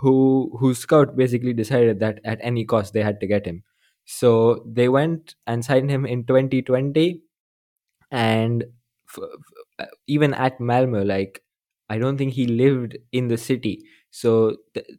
[0.00, 3.62] who whose scout basically decided that at any cost they had to get him
[4.04, 7.22] so they went and signed him in 2020
[8.10, 8.64] and
[10.06, 11.42] even at Malmö like
[11.90, 13.82] I don't think he lived in the city.
[14.10, 14.56] So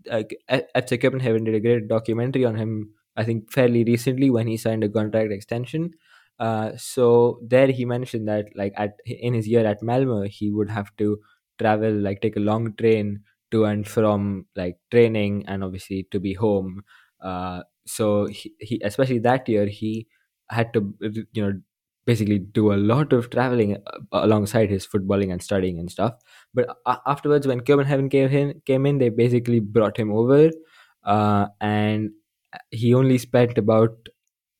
[0.10, 4.58] like, FC Copenhagen did a great documentary on him I think fairly recently when he
[4.58, 5.91] signed a contract extension.
[6.39, 10.69] Uh, so there he mentioned that like at in his year at Malmö he would
[10.69, 11.19] have to
[11.60, 16.34] travel like take a long train to and from like training and obviously to be
[16.34, 16.82] home.
[17.22, 20.08] Uh, so he, he especially that year he
[20.50, 20.93] had to
[21.34, 21.60] you know
[22.10, 26.13] basically do a lot of traveling uh, alongside his footballing and studying and stuff.
[26.54, 26.69] But
[27.06, 30.52] afterwards when Copenhagen came in came in they basically brought him over
[31.04, 32.12] uh, and
[32.72, 34.10] he only spent about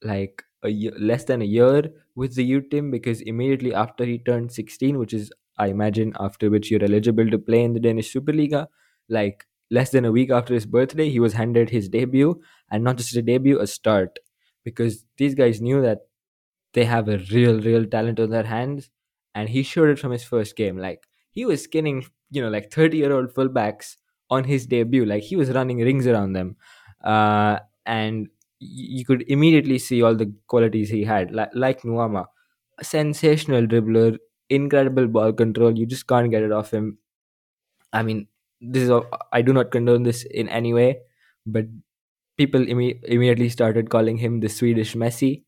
[0.04, 4.18] like a year, less than a year with the youth team because immediately after he
[4.20, 8.14] turned 16 which is i imagine after which you're eligible to play in the danish
[8.14, 8.68] superliga
[9.10, 12.98] like less than a week after his birthday he was handed his debut and not
[12.98, 14.18] just a debut a start.
[14.66, 16.00] Because these guys knew that
[16.74, 18.90] they have a real real talent on their hands
[19.36, 20.78] and he showed it from his first game.
[20.78, 23.96] Like he was skinning you know like 30 year old fullbacks
[24.30, 25.06] on his debut.
[25.06, 26.56] Like he was running rings around them.
[27.04, 28.28] Uh, and
[28.60, 32.26] you could immediately see all the qualities he had like, like Nuamah
[32.82, 34.18] sensational dribbler
[34.50, 35.78] incredible ball control.
[35.78, 36.98] You just can't get it off him.
[37.94, 38.28] I mean
[38.62, 38.92] this is
[39.32, 41.00] I do not condone this in any way
[41.46, 41.66] but
[42.38, 45.44] people imme- immediately started calling him the swedish messi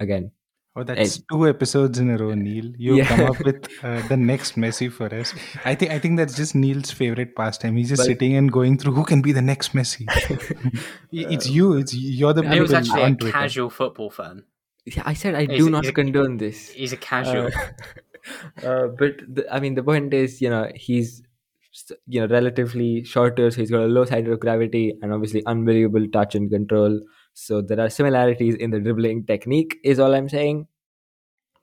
[0.00, 0.32] again
[0.78, 2.66] Oh, that's And- two episodes in a row, Neel.
[2.76, 3.06] You Yeah.
[3.06, 5.32] come up with uh, the next Messi for us.
[5.64, 7.76] I think I think that's just Neel's favorite pastime.
[7.76, 10.04] He's just But- sitting and going through who can be the next Messi.
[11.12, 11.72] it's you.
[11.78, 13.32] It's you're the He was people actually a Twitter.
[13.32, 14.44] casual football fan.
[14.84, 17.48] Yeah, i said i He's- do not a- condone this He's a casual.
[18.62, 21.22] Uh, uh, but the, I mean, the point is, you know, he's
[22.06, 26.06] you know relatively shorter, so he's got a low center of gravity and obviously unbelievable
[26.12, 27.00] touch and control.
[27.38, 30.68] So there are similarities in the dribbling technique, is all I'm saying.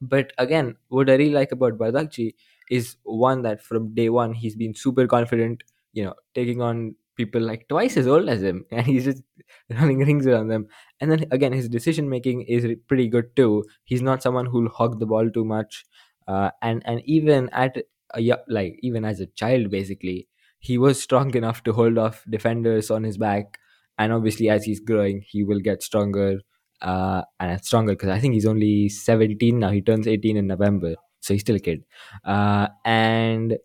[0.01, 2.36] But again, what I really like about Bardghji
[2.69, 7.41] is one that from day one he's been super confident, you know, taking on people
[7.41, 9.23] like twice as old as him, and he's just
[9.69, 10.67] running rings around them.
[10.99, 13.65] And then again, his decision making is pretty good too.
[13.86, 15.86] He's not someone who'll hog the ball too much,
[16.27, 17.77] uh, and and even at
[18.15, 20.27] a, like even as a child, basically,
[20.59, 23.59] he was strong enough to hold off defenders on his back.
[23.97, 26.39] And obviously, as he's growing, he will get stronger
[26.82, 29.71] uh, and stronger because I think he's only 17 now.
[29.71, 31.84] He turns 18 in November, so he's still a kid.
[32.25, 33.58] Uh, and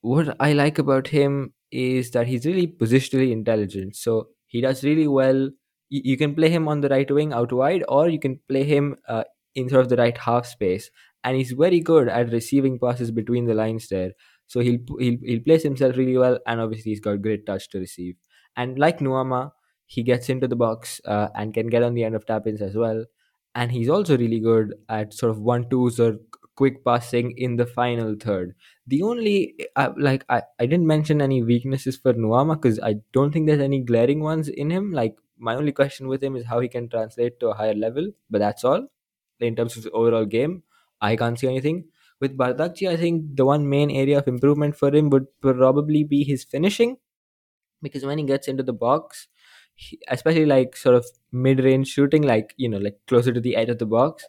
[0.00, 3.96] what I like about him is that he's really positionally intelligent.
[3.96, 5.50] So he does really well.
[5.88, 8.64] You, you can play him on the right wing out wide, or you can play
[8.64, 10.90] him uh, in sort of the right half space.
[11.24, 14.12] And he's very good at receiving passes between the lines there.
[14.48, 17.78] So he'll he'll he'll place himself really well, and obviously he's got great touch to
[17.78, 18.16] receive.
[18.56, 19.52] And like Nuamah,
[19.86, 22.62] he gets into the box uh, and can get on the end of tap ins
[22.62, 23.04] as well.
[23.54, 26.18] And he's also really good at sort of one twos or
[26.56, 28.54] quick passing in the final third.
[28.86, 33.32] The only uh, like I, I didn't mention any weaknesses for Nuamah because I don't
[33.32, 34.92] think there's any glaring ones in him.
[34.92, 38.10] Like my only question with him is how he can translate to a higher level,
[38.30, 38.88] but that's all.
[39.40, 40.62] In terms of overall game,
[41.00, 41.88] I can't see anything.
[42.20, 46.22] With Bardghji, I think the one main area of improvement for him would probably be
[46.22, 46.98] his finishing,
[47.82, 49.28] because when he gets into the box,
[49.74, 53.68] he, especially like sort of mid-range shooting, like you know, like closer to the edge
[53.68, 54.24] of the box,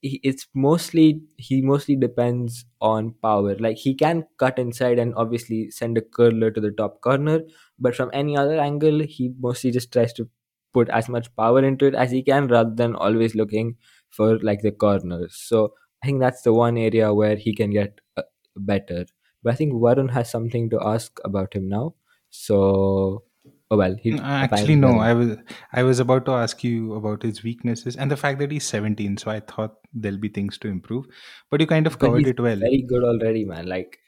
[0.00, 3.56] he, it's mostly he mostly depends on power.
[3.58, 7.40] Like he can cut inside and obviously send a curler to the top corner,
[7.78, 10.28] but from any other angle, he mostly just tries to
[10.74, 13.76] put as much power into it as he can, rather than always looking
[14.10, 15.34] for like the corners.
[15.34, 18.22] So I think that's the one area where he can get uh,
[18.56, 19.06] better.
[19.42, 21.94] But I think Varun has something to ask about him now.
[22.30, 23.24] So
[23.70, 24.98] Oh well, he Mm, Actually, no.
[24.98, 25.36] I was
[25.72, 29.16] I was about to ask you about his weaknesses and the fact that he's 17.
[29.18, 31.04] So I thought there'll be things to improve,
[31.50, 32.56] but you kind of covered it well.
[32.56, 33.66] very good already, man.
[33.66, 33.98] Like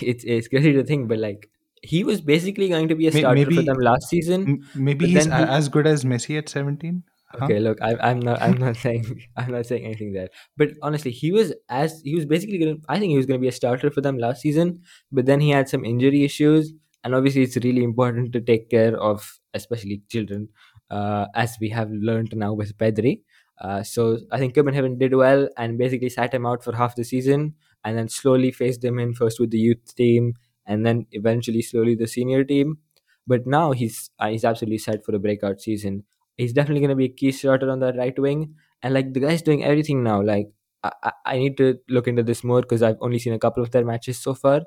[0.00, 1.50] it's it's crazy to think, but like
[1.82, 4.46] he was basically going to be a starter for Maybe them last season.
[4.48, 7.02] m- maybe he's he- as good as Messi at 17.
[7.26, 7.46] Huh?
[7.46, 10.28] Okay, look, I, I'm not, I'm not saying, I'm not saying anything there.
[10.56, 13.42] But honestly, he was as he was basically to I think he was going to
[13.42, 16.72] be a starter for them last season, but then he had some injury issues,
[17.04, 20.48] and obviously, it's really important to take care of, especially children,
[20.90, 23.22] uh, as we have learned now with Pedri.
[23.60, 27.04] Uh, so I think Copenhagen did well and basically sat him out for half the
[27.04, 30.34] season, and then slowly phased him in first with the youth team,
[30.66, 32.78] and then eventually slowly the senior team.
[33.26, 36.04] But now he's uh, he's absolutely set for a breakout season
[36.36, 38.56] he's definitely going to be a key starter on the right wing.
[38.82, 40.20] And like the guy's doing everything now.
[40.20, 40.48] Like
[40.82, 43.62] I, I, I need to look into this more because I've only seen a couple
[43.62, 44.62] of their matches so far.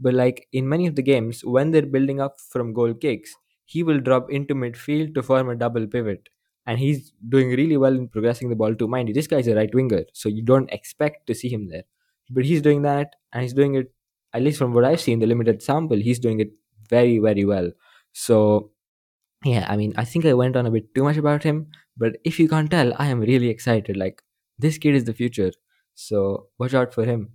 [0.00, 3.34] But like in many of the games, when they're building up from goal kicks,
[3.66, 6.28] he will drop into midfield to form a double pivot.
[6.66, 9.54] And he's doing really well in progressing the ball to Mind you, this guy's a
[9.54, 11.84] right winger, so you don't expect to see him there.
[12.30, 13.92] But he's doing that, and he's doing it,
[14.32, 16.50] at least from what I've seen, the limited sample, he's doing it
[16.88, 17.70] very, very well.
[18.12, 18.70] So
[19.44, 22.16] yeah, I mean, I think I went on a bit too much about him, but
[22.24, 23.96] if you can't tell, I am really excited.
[23.96, 24.22] Like,
[24.58, 25.52] this kid is the future.
[25.94, 27.30] So, watch out for him.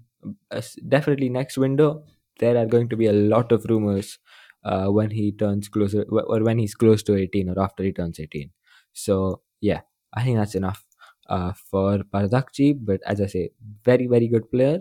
[0.52, 2.04] Uh, definitely next window,
[2.40, 4.20] there are going to be a lot of rumors
[4.64, 8.20] uh, when he turns closer, or when he's close to 18 or after he turns
[8.20, 8.50] 18.
[8.94, 9.82] So, yeah,
[10.14, 10.86] I think that's enough
[11.30, 12.78] uh, for Bardghji.
[12.80, 13.52] But as I say,
[13.84, 14.80] very, very good player.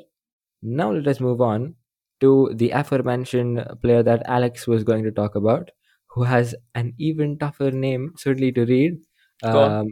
[0.63, 1.75] Now, let us move on
[2.21, 5.71] to the aforementioned player that Alex was going to talk about
[6.15, 8.99] who has an even tougher name, certainly to read.
[9.43, 9.89] Um,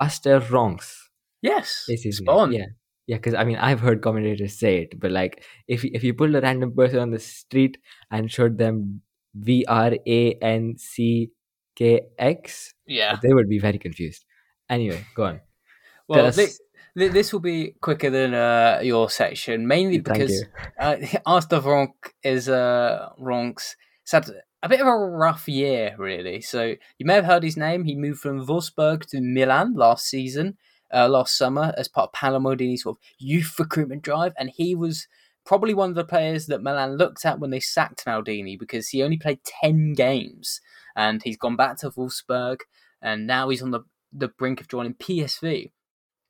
[0.00, 1.08] Aster Vranckx
[1.42, 2.60] Yes, is his spot name.
[2.60, 2.66] Yeah,
[3.08, 3.16] yeah.
[3.16, 6.40] Because I mean, I've heard commentators say it, but like, if if you pulled a
[6.40, 7.78] random person on the street
[8.12, 9.02] and showed them
[9.34, 11.30] V R A N C
[11.74, 13.16] K X, Yeah.
[13.22, 14.24] they would be very confused.
[14.70, 15.40] Anyway, go on.
[16.08, 16.56] Well, us- thi-
[16.96, 20.44] thi- this will be quicker than uh, your section, mainly because
[20.80, 21.92] uh, Aster Vranckx
[22.24, 23.74] is uh, Vranckx.
[24.04, 24.30] It's had
[24.62, 26.40] a bit of a rough year, really.
[26.40, 27.84] So you may have heard his name.
[27.84, 30.56] He moved from Wolfsburg to Milan last season,
[30.92, 34.74] uh, last summer, as part of Paolo Maldini's sort of youth recruitment drive, and he
[34.74, 35.06] was
[35.44, 39.02] probably one of the players that Milan looked at when they sacked Maldini because he
[39.02, 40.60] only played ten games,
[40.96, 42.60] and he's gone back to Wolfsburg,
[43.02, 43.80] and now he's on the
[44.12, 45.72] the brink of joining PSV.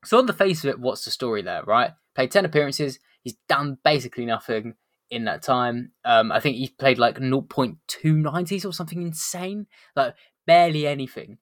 [0.05, 1.93] So on the face of it, what's the story there, right?
[2.15, 2.99] Played ten appearances.
[3.23, 4.75] He's done basically nothing
[5.11, 5.93] in that time.
[6.05, 10.15] Um, I think he played like 0.290s or something insane, like
[10.47, 11.39] barely anything.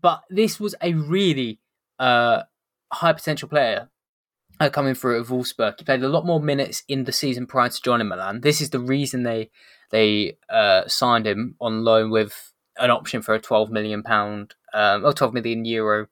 [0.00, 1.60] But this was a really
[2.02, 2.42] uh,
[2.92, 3.88] high potential player
[4.58, 5.74] uh, coming through at Wolfsburg.
[5.78, 8.40] He played a lot more minutes in the season prior to joining Milan.
[8.40, 9.50] This is the reason they
[9.90, 15.04] they uh, signed him on loan with an option for a 12 million pound um,
[15.04, 16.08] or 12 million euro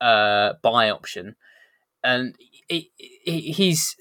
[0.00, 1.34] uh, buy option,
[2.04, 2.36] and
[2.68, 3.96] he, he, he's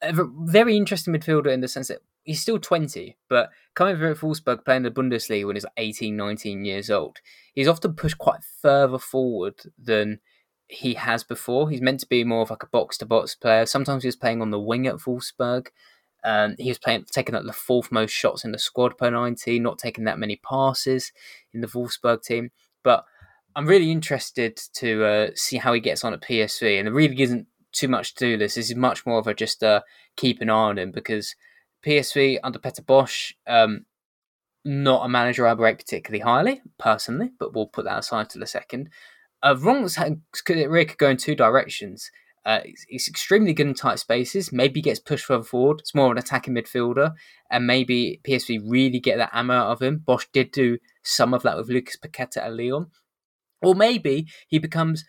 [0.00, 4.64] a very interesting midfielder in the sense that he's still 20, but coming from Wolfsburg
[4.64, 7.18] playing the Bundesliga when he's 18, 19 years old,
[7.54, 10.20] he's often pushed quite further forward than
[10.68, 11.68] he has before.
[11.68, 13.66] He's meant to be more of like a box to box player.
[13.66, 15.68] Sometimes he was playing on the wing at Wolfsburg.
[16.24, 19.58] Um, he was playing taking up the fourth most shots in the squad per ninety,
[19.58, 21.12] not taking that many passes
[21.52, 22.52] in the Wolfsburg team.
[22.84, 23.04] But
[23.56, 27.20] I'm really interested to uh, see how he gets on at PSV, and there really
[27.20, 28.54] isn't too much to do this.
[28.54, 29.80] This is much more of a just uh,
[30.16, 31.34] keep an eye on him because
[31.84, 33.86] PSV under Peter Bosz, um,
[34.64, 38.46] not a manager I rate particularly highly personally, but we'll put that aside to the
[38.46, 38.90] second.
[39.42, 42.10] Uh, Vranckx really could go in two directions.
[42.44, 44.52] Uh, he's, extremely good in tight spaces.
[44.52, 45.80] Maybe he gets pushed further forward.
[45.80, 47.14] It's more of an attacking midfielder,
[47.50, 50.02] and maybe PSV really get that ammo out of him.
[50.04, 52.86] Bosz did do some of that with Lucas Paqueta at Lyon,
[53.62, 55.04] or maybe he becomes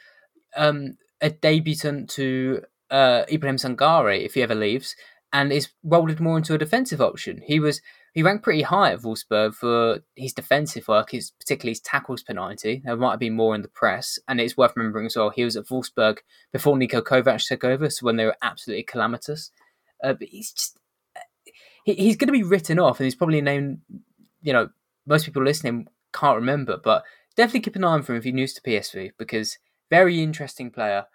[0.55, 2.61] um, a debutant to
[2.91, 4.95] uh, Ibrahim Sangare if he ever leaves,
[5.33, 7.41] and is rolled more into a defensive option.
[7.45, 7.81] He was
[8.13, 12.33] he ranked pretty high at Wolfsburg for his defensive work, his particularly his tackles per
[12.33, 12.81] ninety.
[12.85, 15.31] There might have been more in the press, and it's worth remembering as well.
[15.31, 16.19] He was at Wolfsburg
[16.51, 19.51] before Niko Kovac took over, so when they were absolutely calamitous.
[20.03, 20.77] Uh, but he's just
[21.83, 23.81] he, he's going to be written off, and he's probably a name
[24.41, 24.69] You know,
[25.07, 27.03] most people listening can't remember, but
[27.35, 29.57] definitely keep an eye on him if you're new to PSV because
[29.89, 31.05] very interesting player,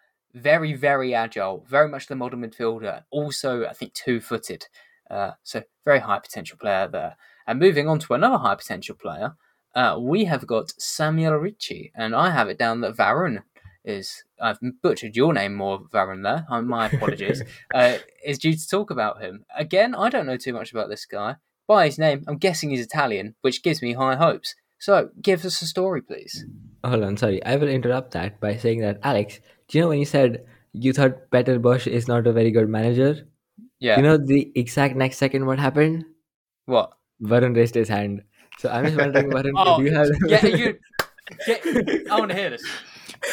[0.40, 3.04] very very agile, very much the modern midfielder.
[3.10, 4.66] Also, I think two footed.
[5.10, 7.16] Uh, so very high potential player there.
[7.46, 9.36] And moving on to another high potential player,
[9.74, 13.42] uh, we have got Samuel Ricci, and I have it down that Varun
[13.84, 14.24] is.
[14.40, 16.22] I've butchered your name more, Varun.
[16.22, 17.42] There, uh, my apologies.
[17.74, 19.94] uh, is due to talk about him again.
[19.94, 21.36] I don't know too much about this guy.
[21.66, 24.54] By his name, I'm guessing he's Italian, which gives me high hopes.
[24.78, 26.44] So, give us a story, please.
[26.84, 27.44] Hold on, sorry.
[27.44, 30.92] I will interrupt that by saying that Alex, do you know when you said you
[30.92, 33.28] thought Peter Bosz is not a very good manager?
[33.80, 33.96] Yeah.
[33.96, 36.04] You know the exact next second what happened?
[36.66, 36.92] What?
[37.22, 38.22] Varun raised his hand.
[38.58, 40.08] So I'm just wondering, Varun, oh, do you have?
[40.28, 40.78] yeah, you.
[41.46, 41.60] Get,
[42.10, 42.64] I want to hear this.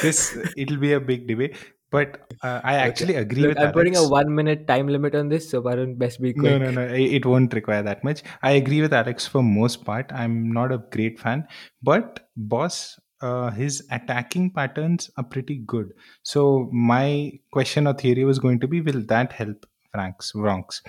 [0.02, 1.56] This it'll be a big debate,
[1.92, 3.22] but uh, I actually Okay.
[3.22, 6.22] agree Look, with I'm putting a one minute time limit on this, so Varun, best
[6.22, 6.44] be quick.
[6.44, 6.82] No, no, no.
[6.94, 8.24] It it won't require that much.
[8.44, 10.12] I agree with Alex for most part.
[10.14, 11.48] I'm not a great fan,
[11.82, 15.94] but Bosz, uh, his attacking patterns are pretty good.
[16.24, 20.82] So my question or theory was going to be: Will that help Frank's Bronx?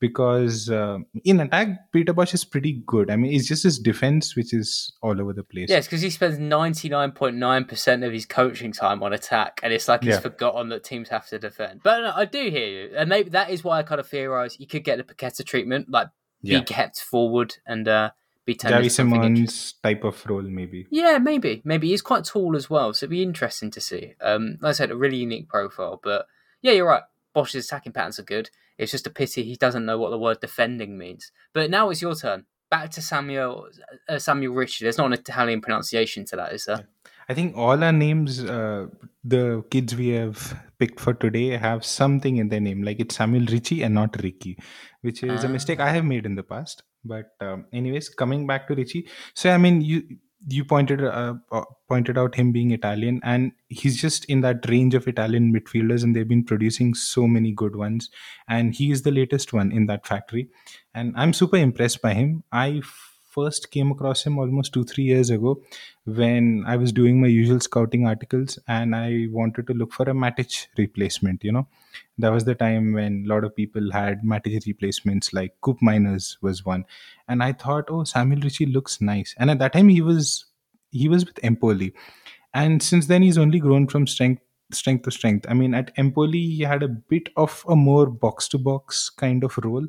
[0.00, 3.10] Because uh, in attack, Peter Bosz is pretty good.
[3.10, 5.70] I mean, it's just his defense which is all over the place.
[5.70, 10.14] Yes, because he spends 99.9% of his coaching time on attack, and it's like he's
[10.14, 10.20] Yeah.
[10.20, 11.80] forgotten that teams have to defend.
[11.82, 12.92] But no, I do hear you.
[12.96, 15.90] And maybe that is why I kind of theorise you could get the Paqueta treatment,
[15.90, 16.08] like
[16.42, 16.60] Yeah.
[16.60, 18.10] be kept forward and uh,
[18.44, 19.46] be turned Javi into something interesting.
[19.48, 20.86] Simmons type of role, maybe.
[20.90, 21.62] Yeah, maybe.
[21.64, 24.14] Maybe he's quite tall as well, so it'd be interesting to see.
[24.20, 26.00] Um, like I said, a really unique profile.
[26.02, 26.26] But
[26.62, 27.02] yeah, you're right.
[27.34, 28.50] Bosz's attacking patterns are good.
[28.78, 31.32] It's just a pity he doesn't know what the word defending means.
[31.52, 32.44] But now it's your turn.
[32.70, 33.68] Back to Samuel
[34.08, 34.84] uh, Samuel Ricci.
[34.84, 36.88] There's not an Italian pronunciation to that, is there?
[37.28, 38.88] I think all our names, uh,
[39.22, 42.82] the kids we have picked for today, have something in their name.
[42.82, 44.58] Like it's Samuel Ricci and not Ricky,
[45.02, 45.50] which is a Ah.
[45.50, 46.82] mistake I have made in the past.
[47.04, 50.02] But um, anyways, coming back to Ricci, so I mean, you
[50.46, 54.94] you pointed uh, uh, pointed out him being Italian, and he's just in that range
[54.94, 58.10] of Italian midfielders, and they've been producing so many good ones,
[58.48, 60.48] and he is the latest one in that factory,
[60.94, 62.44] and I'm super impressed by him.
[62.52, 62.82] I
[63.34, 65.60] first came across him almost two three years ago
[66.04, 70.14] when I was doing my usual scouting articles and I wanted to look for a
[70.14, 71.66] Matic replacement, you know.
[72.18, 76.64] That was the time when a lot of people had Matic replacements, like Koopmeiners was
[76.64, 76.84] one.
[77.28, 79.34] And I thought, oh, Samuel Ricci looks nice.
[79.38, 80.46] And at that time he was
[80.90, 81.92] he was with Empoli.
[82.52, 85.46] And since then he's only grown from strength strength to strength.
[85.48, 89.44] I mean, at Empoli he had a bit of a more box to box kind
[89.44, 89.86] of role.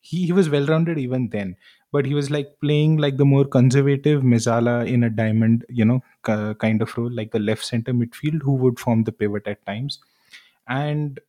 [0.00, 1.56] He, he was well rounded even then
[1.92, 6.00] but he was like playing like the more conservative mezzala in a diamond, you know,
[6.26, 9.64] k- kind of role, like the left center midfield who would form the pivot at
[9.66, 9.98] times.
[10.68, 11.20] And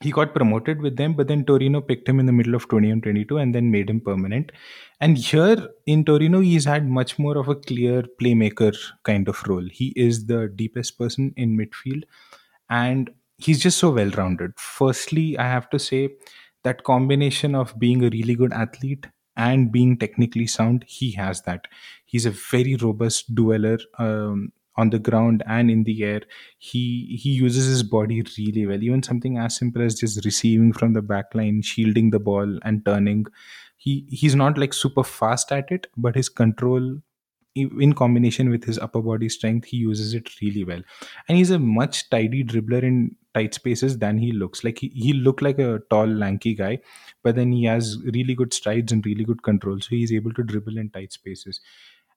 [0.00, 2.90] he got promoted with them, but then Torino picked him in the middle of 20
[2.90, 4.52] and 22 and then made him permanent.
[5.00, 9.66] And here in Torino, he's had much more of a clear playmaker kind of role.
[9.70, 12.02] He is the deepest person in midfield
[12.70, 14.52] and he's just so well rounded.
[14.56, 16.10] Firstly, I have to say
[16.64, 19.06] that combination of being a really good athlete
[19.36, 21.66] and being technically sound, he has that.
[22.06, 26.22] He's a very robust dueler um, on the ground and in the air.
[26.58, 28.82] He he uses his body really well.
[28.82, 32.84] Even something as simple as just receiving from the back line, shielding the ball and
[32.84, 33.26] turning.
[33.76, 36.98] He he's not like super fast at it, but his control
[37.54, 40.82] in combination with his upper body strength, he uses it really well.
[41.28, 44.64] And he's a much tidy dribbler in tight spaces than he looks.
[44.64, 46.80] Like he, he looked like a tall, lanky guy,
[47.22, 49.80] but then he has really good strides and really good control.
[49.80, 51.60] So he's able to dribble in tight spaces.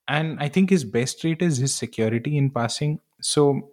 [0.08, 3.00] And I think his best trait is his security in passing.
[3.20, 3.70] So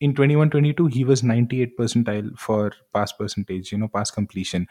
[0.00, 4.66] in 21-22 he was 98 percentile for pass percentage you know pass completion.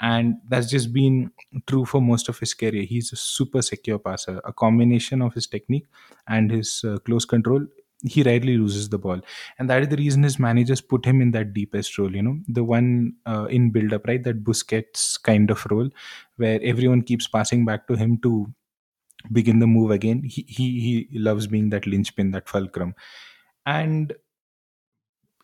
[0.00, 1.30] And that's just been
[1.66, 2.82] true for most of his career.
[2.84, 5.86] He's a super secure passer a combination of his technique
[6.28, 7.66] and his uh, close control
[8.04, 9.20] he rarely loses the ball.
[9.60, 12.38] And that is the reason his managers put him in that deepest role you know
[12.48, 14.22] the one uh, in build up right?
[14.22, 15.88] That busquets kind of role
[16.36, 18.52] where everyone keeps passing back to him to
[19.30, 20.22] begin the move again.
[20.24, 22.94] He he, he loves being that linchpin that fulcrum.
[23.66, 24.14] And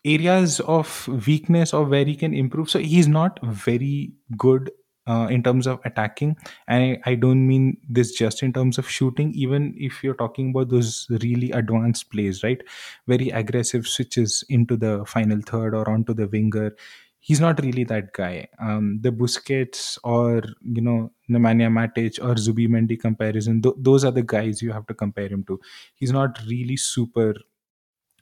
[0.05, 2.69] areas of weakness or where he can improve.
[2.69, 4.71] So he's not very good
[5.07, 6.37] uh, in terms of attacking,
[6.67, 9.33] and I, I don't mean this just in terms of shooting.
[9.33, 12.61] Even if you're talking about those really advanced plays, right?
[13.07, 16.75] Very aggressive switches into the final third or onto the winger.
[17.21, 18.47] He's not really that guy.
[18.61, 24.23] Um, the Busquets or you know Nemanja Matic or Zubimendi comparison, th- those are the
[24.23, 25.59] guys you have to compare him to.
[25.95, 27.35] He's not really super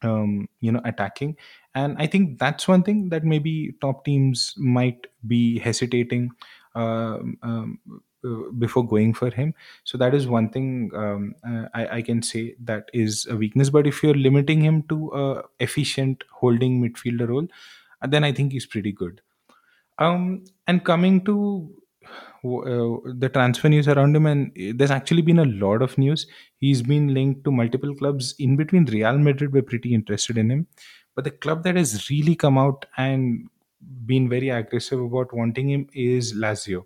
[0.04, 1.36] um, you know attacking
[1.80, 6.30] and i think that's one thing that maybe top teams might be hesitating
[6.76, 7.80] um, um,
[8.26, 9.54] uh, before going for him
[9.84, 13.70] so that is one thing um, uh, I, I can say that is a weakness
[13.70, 17.48] but if you're limiting him to a efficient holding midfielder role
[18.02, 19.22] uh, then i think he's pretty good
[20.00, 21.38] um and coming to
[22.46, 26.28] uh, the transfer news around him, and there's actually been a lot of news.
[26.60, 28.36] He's been linked to multiple clubs.
[28.40, 30.68] In between, Real Madrid were pretty interested in him,
[31.18, 33.50] but the club that has really come out and
[34.06, 36.84] been very aggressive about wanting him is Lazio.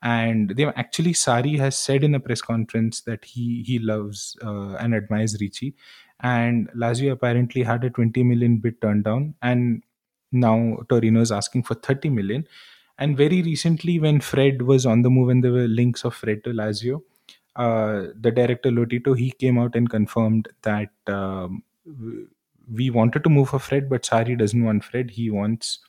[0.00, 4.74] And they actually Sarri has said in a press conference that he he loves uh,
[4.74, 5.74] and admires Ricci,
[6.20, 9.82] and Lazio apparently had a 20 million bid turned down, and
[10.30, 12.46] now Torino is asking for 30 million.
[12.98, 16.44] And very recently, when Fred was on the move and there were links of Fred
[16.44, 17.02] to Lazio,
[17.56, 21.64] uh, the director Lotito he came out and confirmed that um,
[22.70, 25.10] we wanted to move for Fred, but Sarri doesn't want Fred.
[25.10, 25.80] He wants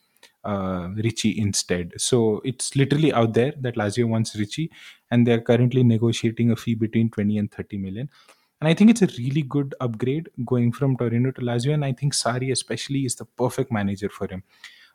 [0.44, 1.94] uh, Ricci instead.
[1.98, 4.72] So it's literally out there that Lazio wants Ricci,
[5.12, 8.10] and they're currently negotiating a fee between 20 and 30 million.
[8.62, 11.74] And I think it's a really good upgrade going from Torino to Lazio.
[11.74, 14.44] And I think Sarri, especially, is the perfect manager for him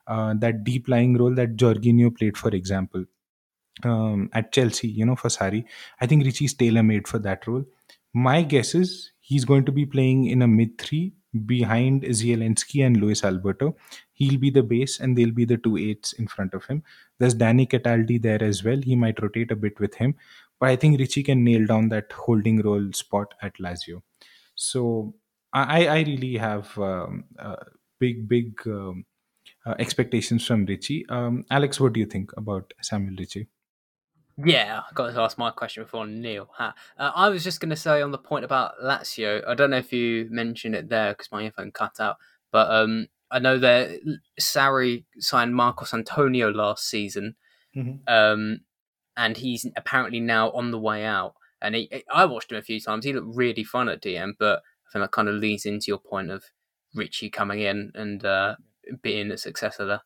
[0.07, 3.05] uh, that deep lying role that Jorginho played, for example,
[3.85, 5.65] um, at Chelsea, you know, for Sarri.
[6.01, 7.65] I think Ricci's tailor made for that role.
[8.13, 11.13] My guess is he's going to be playing in a mid three
[11.47, 13.77] behind Zielinski and Luis Alberto.
[14.13, 16.83] He'll be the base and they'll be the two eights in front of him.
[17.19, 18.81] There's Danny Cataldi there as well.
[18.83, 20.17] He might rotate a bit with him.
[20.59, 24.03] But I think Ricci can nail down that holding role spot at Lazio.
[24.57, 25.15] So
[25.53, 27.65] I, I really have um, uh,
[28.01, 29.07] big, big um,
[29.65, 31.07] uh, expectations from Ricci.
[31.09, 33.47] Um, Alex, what do you think about Samuel Ricci?
[34.37, 36.49] Yeah, I got to ask my question before Neel.
[36.59, 39.47] Uh, I was just going to say on the point about Lazio.
[39.47, 42.17] I don't know if you mentioned it there because my earphone cut out,
[42.51, 43.91] but um, I know that
[44.41, 47.37] Sarri signed Marcos Antonio last season,
[47.77, 48.01] Mhm.
[48.09, 48.61] um,
[49.17, 51.35] and he's apparently now on the way out.
[51.61, 53.05] And he, I watched him a few times.
[53.05, 55.99] He looked really fun at DM, but I think that kind of leads into your
[55.99, 56.45] point of
[56.95, 58.57] Ricci coming in and uh,
[59.03, 60.01] being a successor there.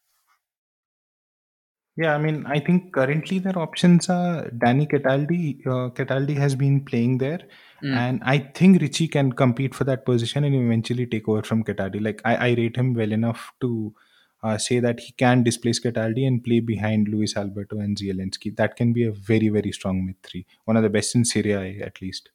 [1.97, 5.65] Yeah, I mean, I think currently their options are Danny Cataldi.
[5.65, 7.41] Uh, Cataldi has been playing there,
[7.83, 7.97] Mm.
[7.97, 12.01] and I think Ricci can compete for that position and eventually take over from Cataldi.
[12.03, 13.95] Like I, I rate him well enough to
[14.43, 18.57] uh, say that he can displace Cataldi and play behind Luis Alberto and Zielinski.
[18.57, 21.53] That can be a very very strong mid three, one of the best in Serie
[21.53, 22.31] A at least.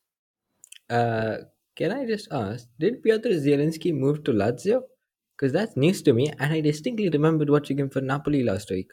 [0.89, 1.37] Uh,
[1.75, 4.83] can I just ask, did Piotr Zielinski move to Lazio?
[5.35, 8.89] Because that's news to me, and I distinctly remembered watching him for Napoli last week.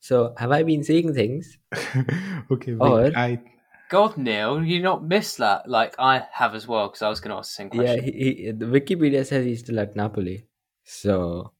[0.00, 1.58] So have I been seeing things?
[2.50, 3.40] okay, wait, Or- I
[3.90, 7.32] God, Neel, you not missed that like I have as well because I was going
[7.34, 8.04] to ask the same Yeah, question.
[8.04, 10.46] he, he, the Wikipedia says he's still at Napoli.
[10.84, 11.52] So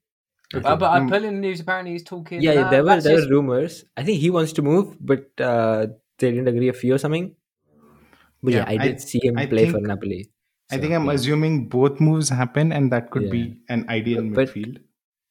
[0.54, 1.08] Uh, but I Mm.
[1.10, 1.60] put in the news.
[1.60, 2.40] Apparently, he's talking.
[2.42, 3.84] yeah, there were that's there just- were rumors.
[3.96, 5.86] I think he wants to move, but uh,
[6.18, 7.34] they didn't agree a fee or something.
[8.42, 10.30] But yeah, Yeah, I I- did see him I play for think- Napoli.
[10.72, 11.12] I think I'm yeah.
[11.18, 13.30] assuming both moves happen, and that could Yeah.
[13.38, 14.78] be an ideal But- but- midfield.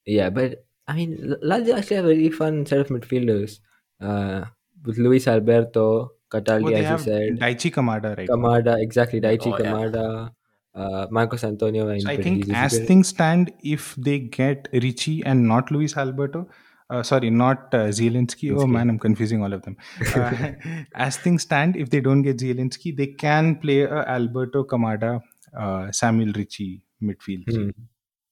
[0.05, 3.59] Yeah, but I mean, L- Lazio actually have a really fun set of midfielders
[4.01, 4.45] uh,
[4.85, 8.35] with Luis Alberto, Cataldi, Oh, they as you have said, Daichi Kamada right now.
[8.35, 9.71] Kamada, exactly, Daichi Oh, yeah.
[9.73, 10.31] Kamada,
[10.75, 11.87] uh, Marcos Antonio.
[11.89, 12.55] and So I think Zizou.
[12.55, 16.47] as things stand, if they get Ricci and not Luis Alberto,
[16.89, 18.51] uh, sorry, not uh, Zielinski.
[18.57, 19.77] Oh man, I'm confusing all of them.
[20.15, 20.53] Uh,
[20.95, 25.21] as things stand, if they don't get Zielinski, they can play a Alberto Kamada,
[25.55, 27.45] uh, Samuel Ricci midfield.
[27.55, 27.69] Hmm.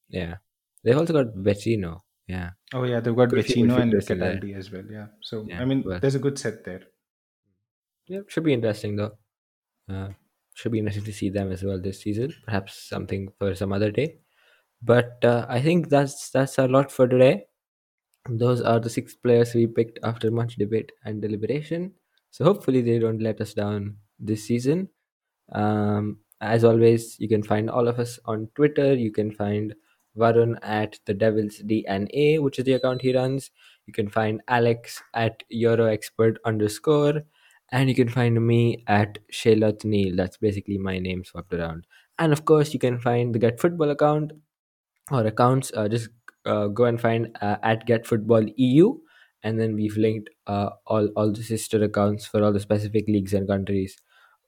[0.10, 0.36] Yeah,
[0.84, 2.02] they've also got Vecino.
[2.28, 3.94] Yeah, Oh yeah, they've got Vecino and.
[3.94, 4.84] Cataldi as well.
[4.92, 6.00] Yeah, so Yeah, I mean, well.
[6.00, 6.82] there's a good set there.
[8.08, 9.14] yeah, should be interesting though.
[9.90, 10.10] Uh,
[10.54, 12.34] should be interesting to see them as well this season.
[12.46, 14.20] Perhaps something for some other day.
[14.82, 17.46] But uh, I think that's that's a lot for today.
[18.30, 21.94] Those are the six players we picked after much debate and deliberation.
[22.32, 24.90] So hopefully they don't let us down this season.
[25.54, 28.94] Um, as always, you can find all of us on Twitter.
[28.94, 29.74] You can find
[30.18, 33.52] Varun at the Devil's DNA, which is the account he runs.
[33.86, 37.24] You can find Alex at EuroExpert underscore.
[37.72, 40.16] And you can find me at Shelat Neel.
[40.16, 41.86] That's basically my name swapped around.
[42.18, 44.32] And of course, you can find the Get Football account
[45.12, 45.72] or accounts.
[45.76, 46.10] Uh, just
[46.46, 48.98] uh, go and find uh, at Get Football EU.
[49.44, 53.34] And then we've linked uh, all, all the sister accounts for all the specific leagues
[53.34, 53.98] and countries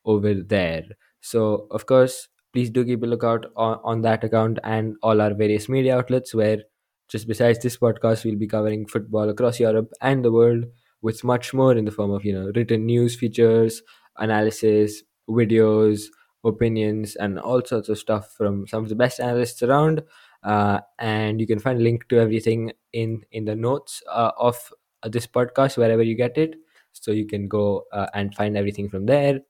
[0.06, 0.84] over there.
[1.22, 5.34] So, of course, please do keep a lookout on, on that account and all our
[5.34, 6.60] various media outlets where
[7.08, 10.66] just besides this podcast, we'll be covering football across Europe and the world
[11.02, 13.82] with much more in the form of, you know, written news features,
[14.18, 16.04] analysis, videos,
[16.44, 20.04] opinions, and all sorts of stuff from some of the best analysts around.
[20.44, 24.72] Uh, and you can find a link to everything in in the notes uh, of
[25.04, 26.56] this podcast wherever you get it
[26.94, 29.42] so you can go uh, and find everything from there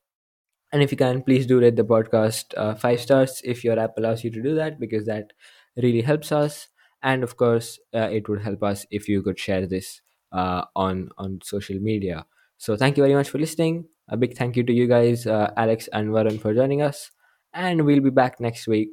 [0.71, 3.41] and if you can please do rate the podcast uh, five stars.
[3.43, 5.33] If your app allows you to do that because that
[5.77, 6.67] really helps us.
[7.01, 10.01] And of course uh, it would help us if you could share this
[10.31, 12.25] uh, on on social media.
[12.57, 13.85] So thank you very much for listening.
[14.09, 17.11] A big thank you to you guys uh, alex and varun for joining us.
[17.53, 18.91] And we'll be back next week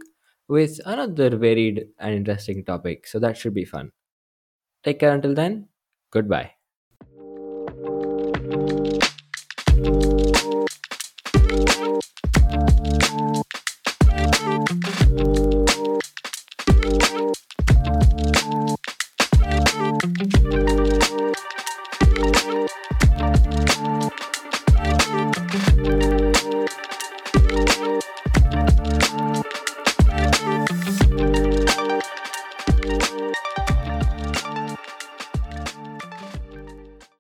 [0.49, 3.07] with another varied and interesting topic.
[3.07, 3.93] So that should be fun.
[4.85, 5.69] Take care until then.
[6.13, 6.53] Goodbye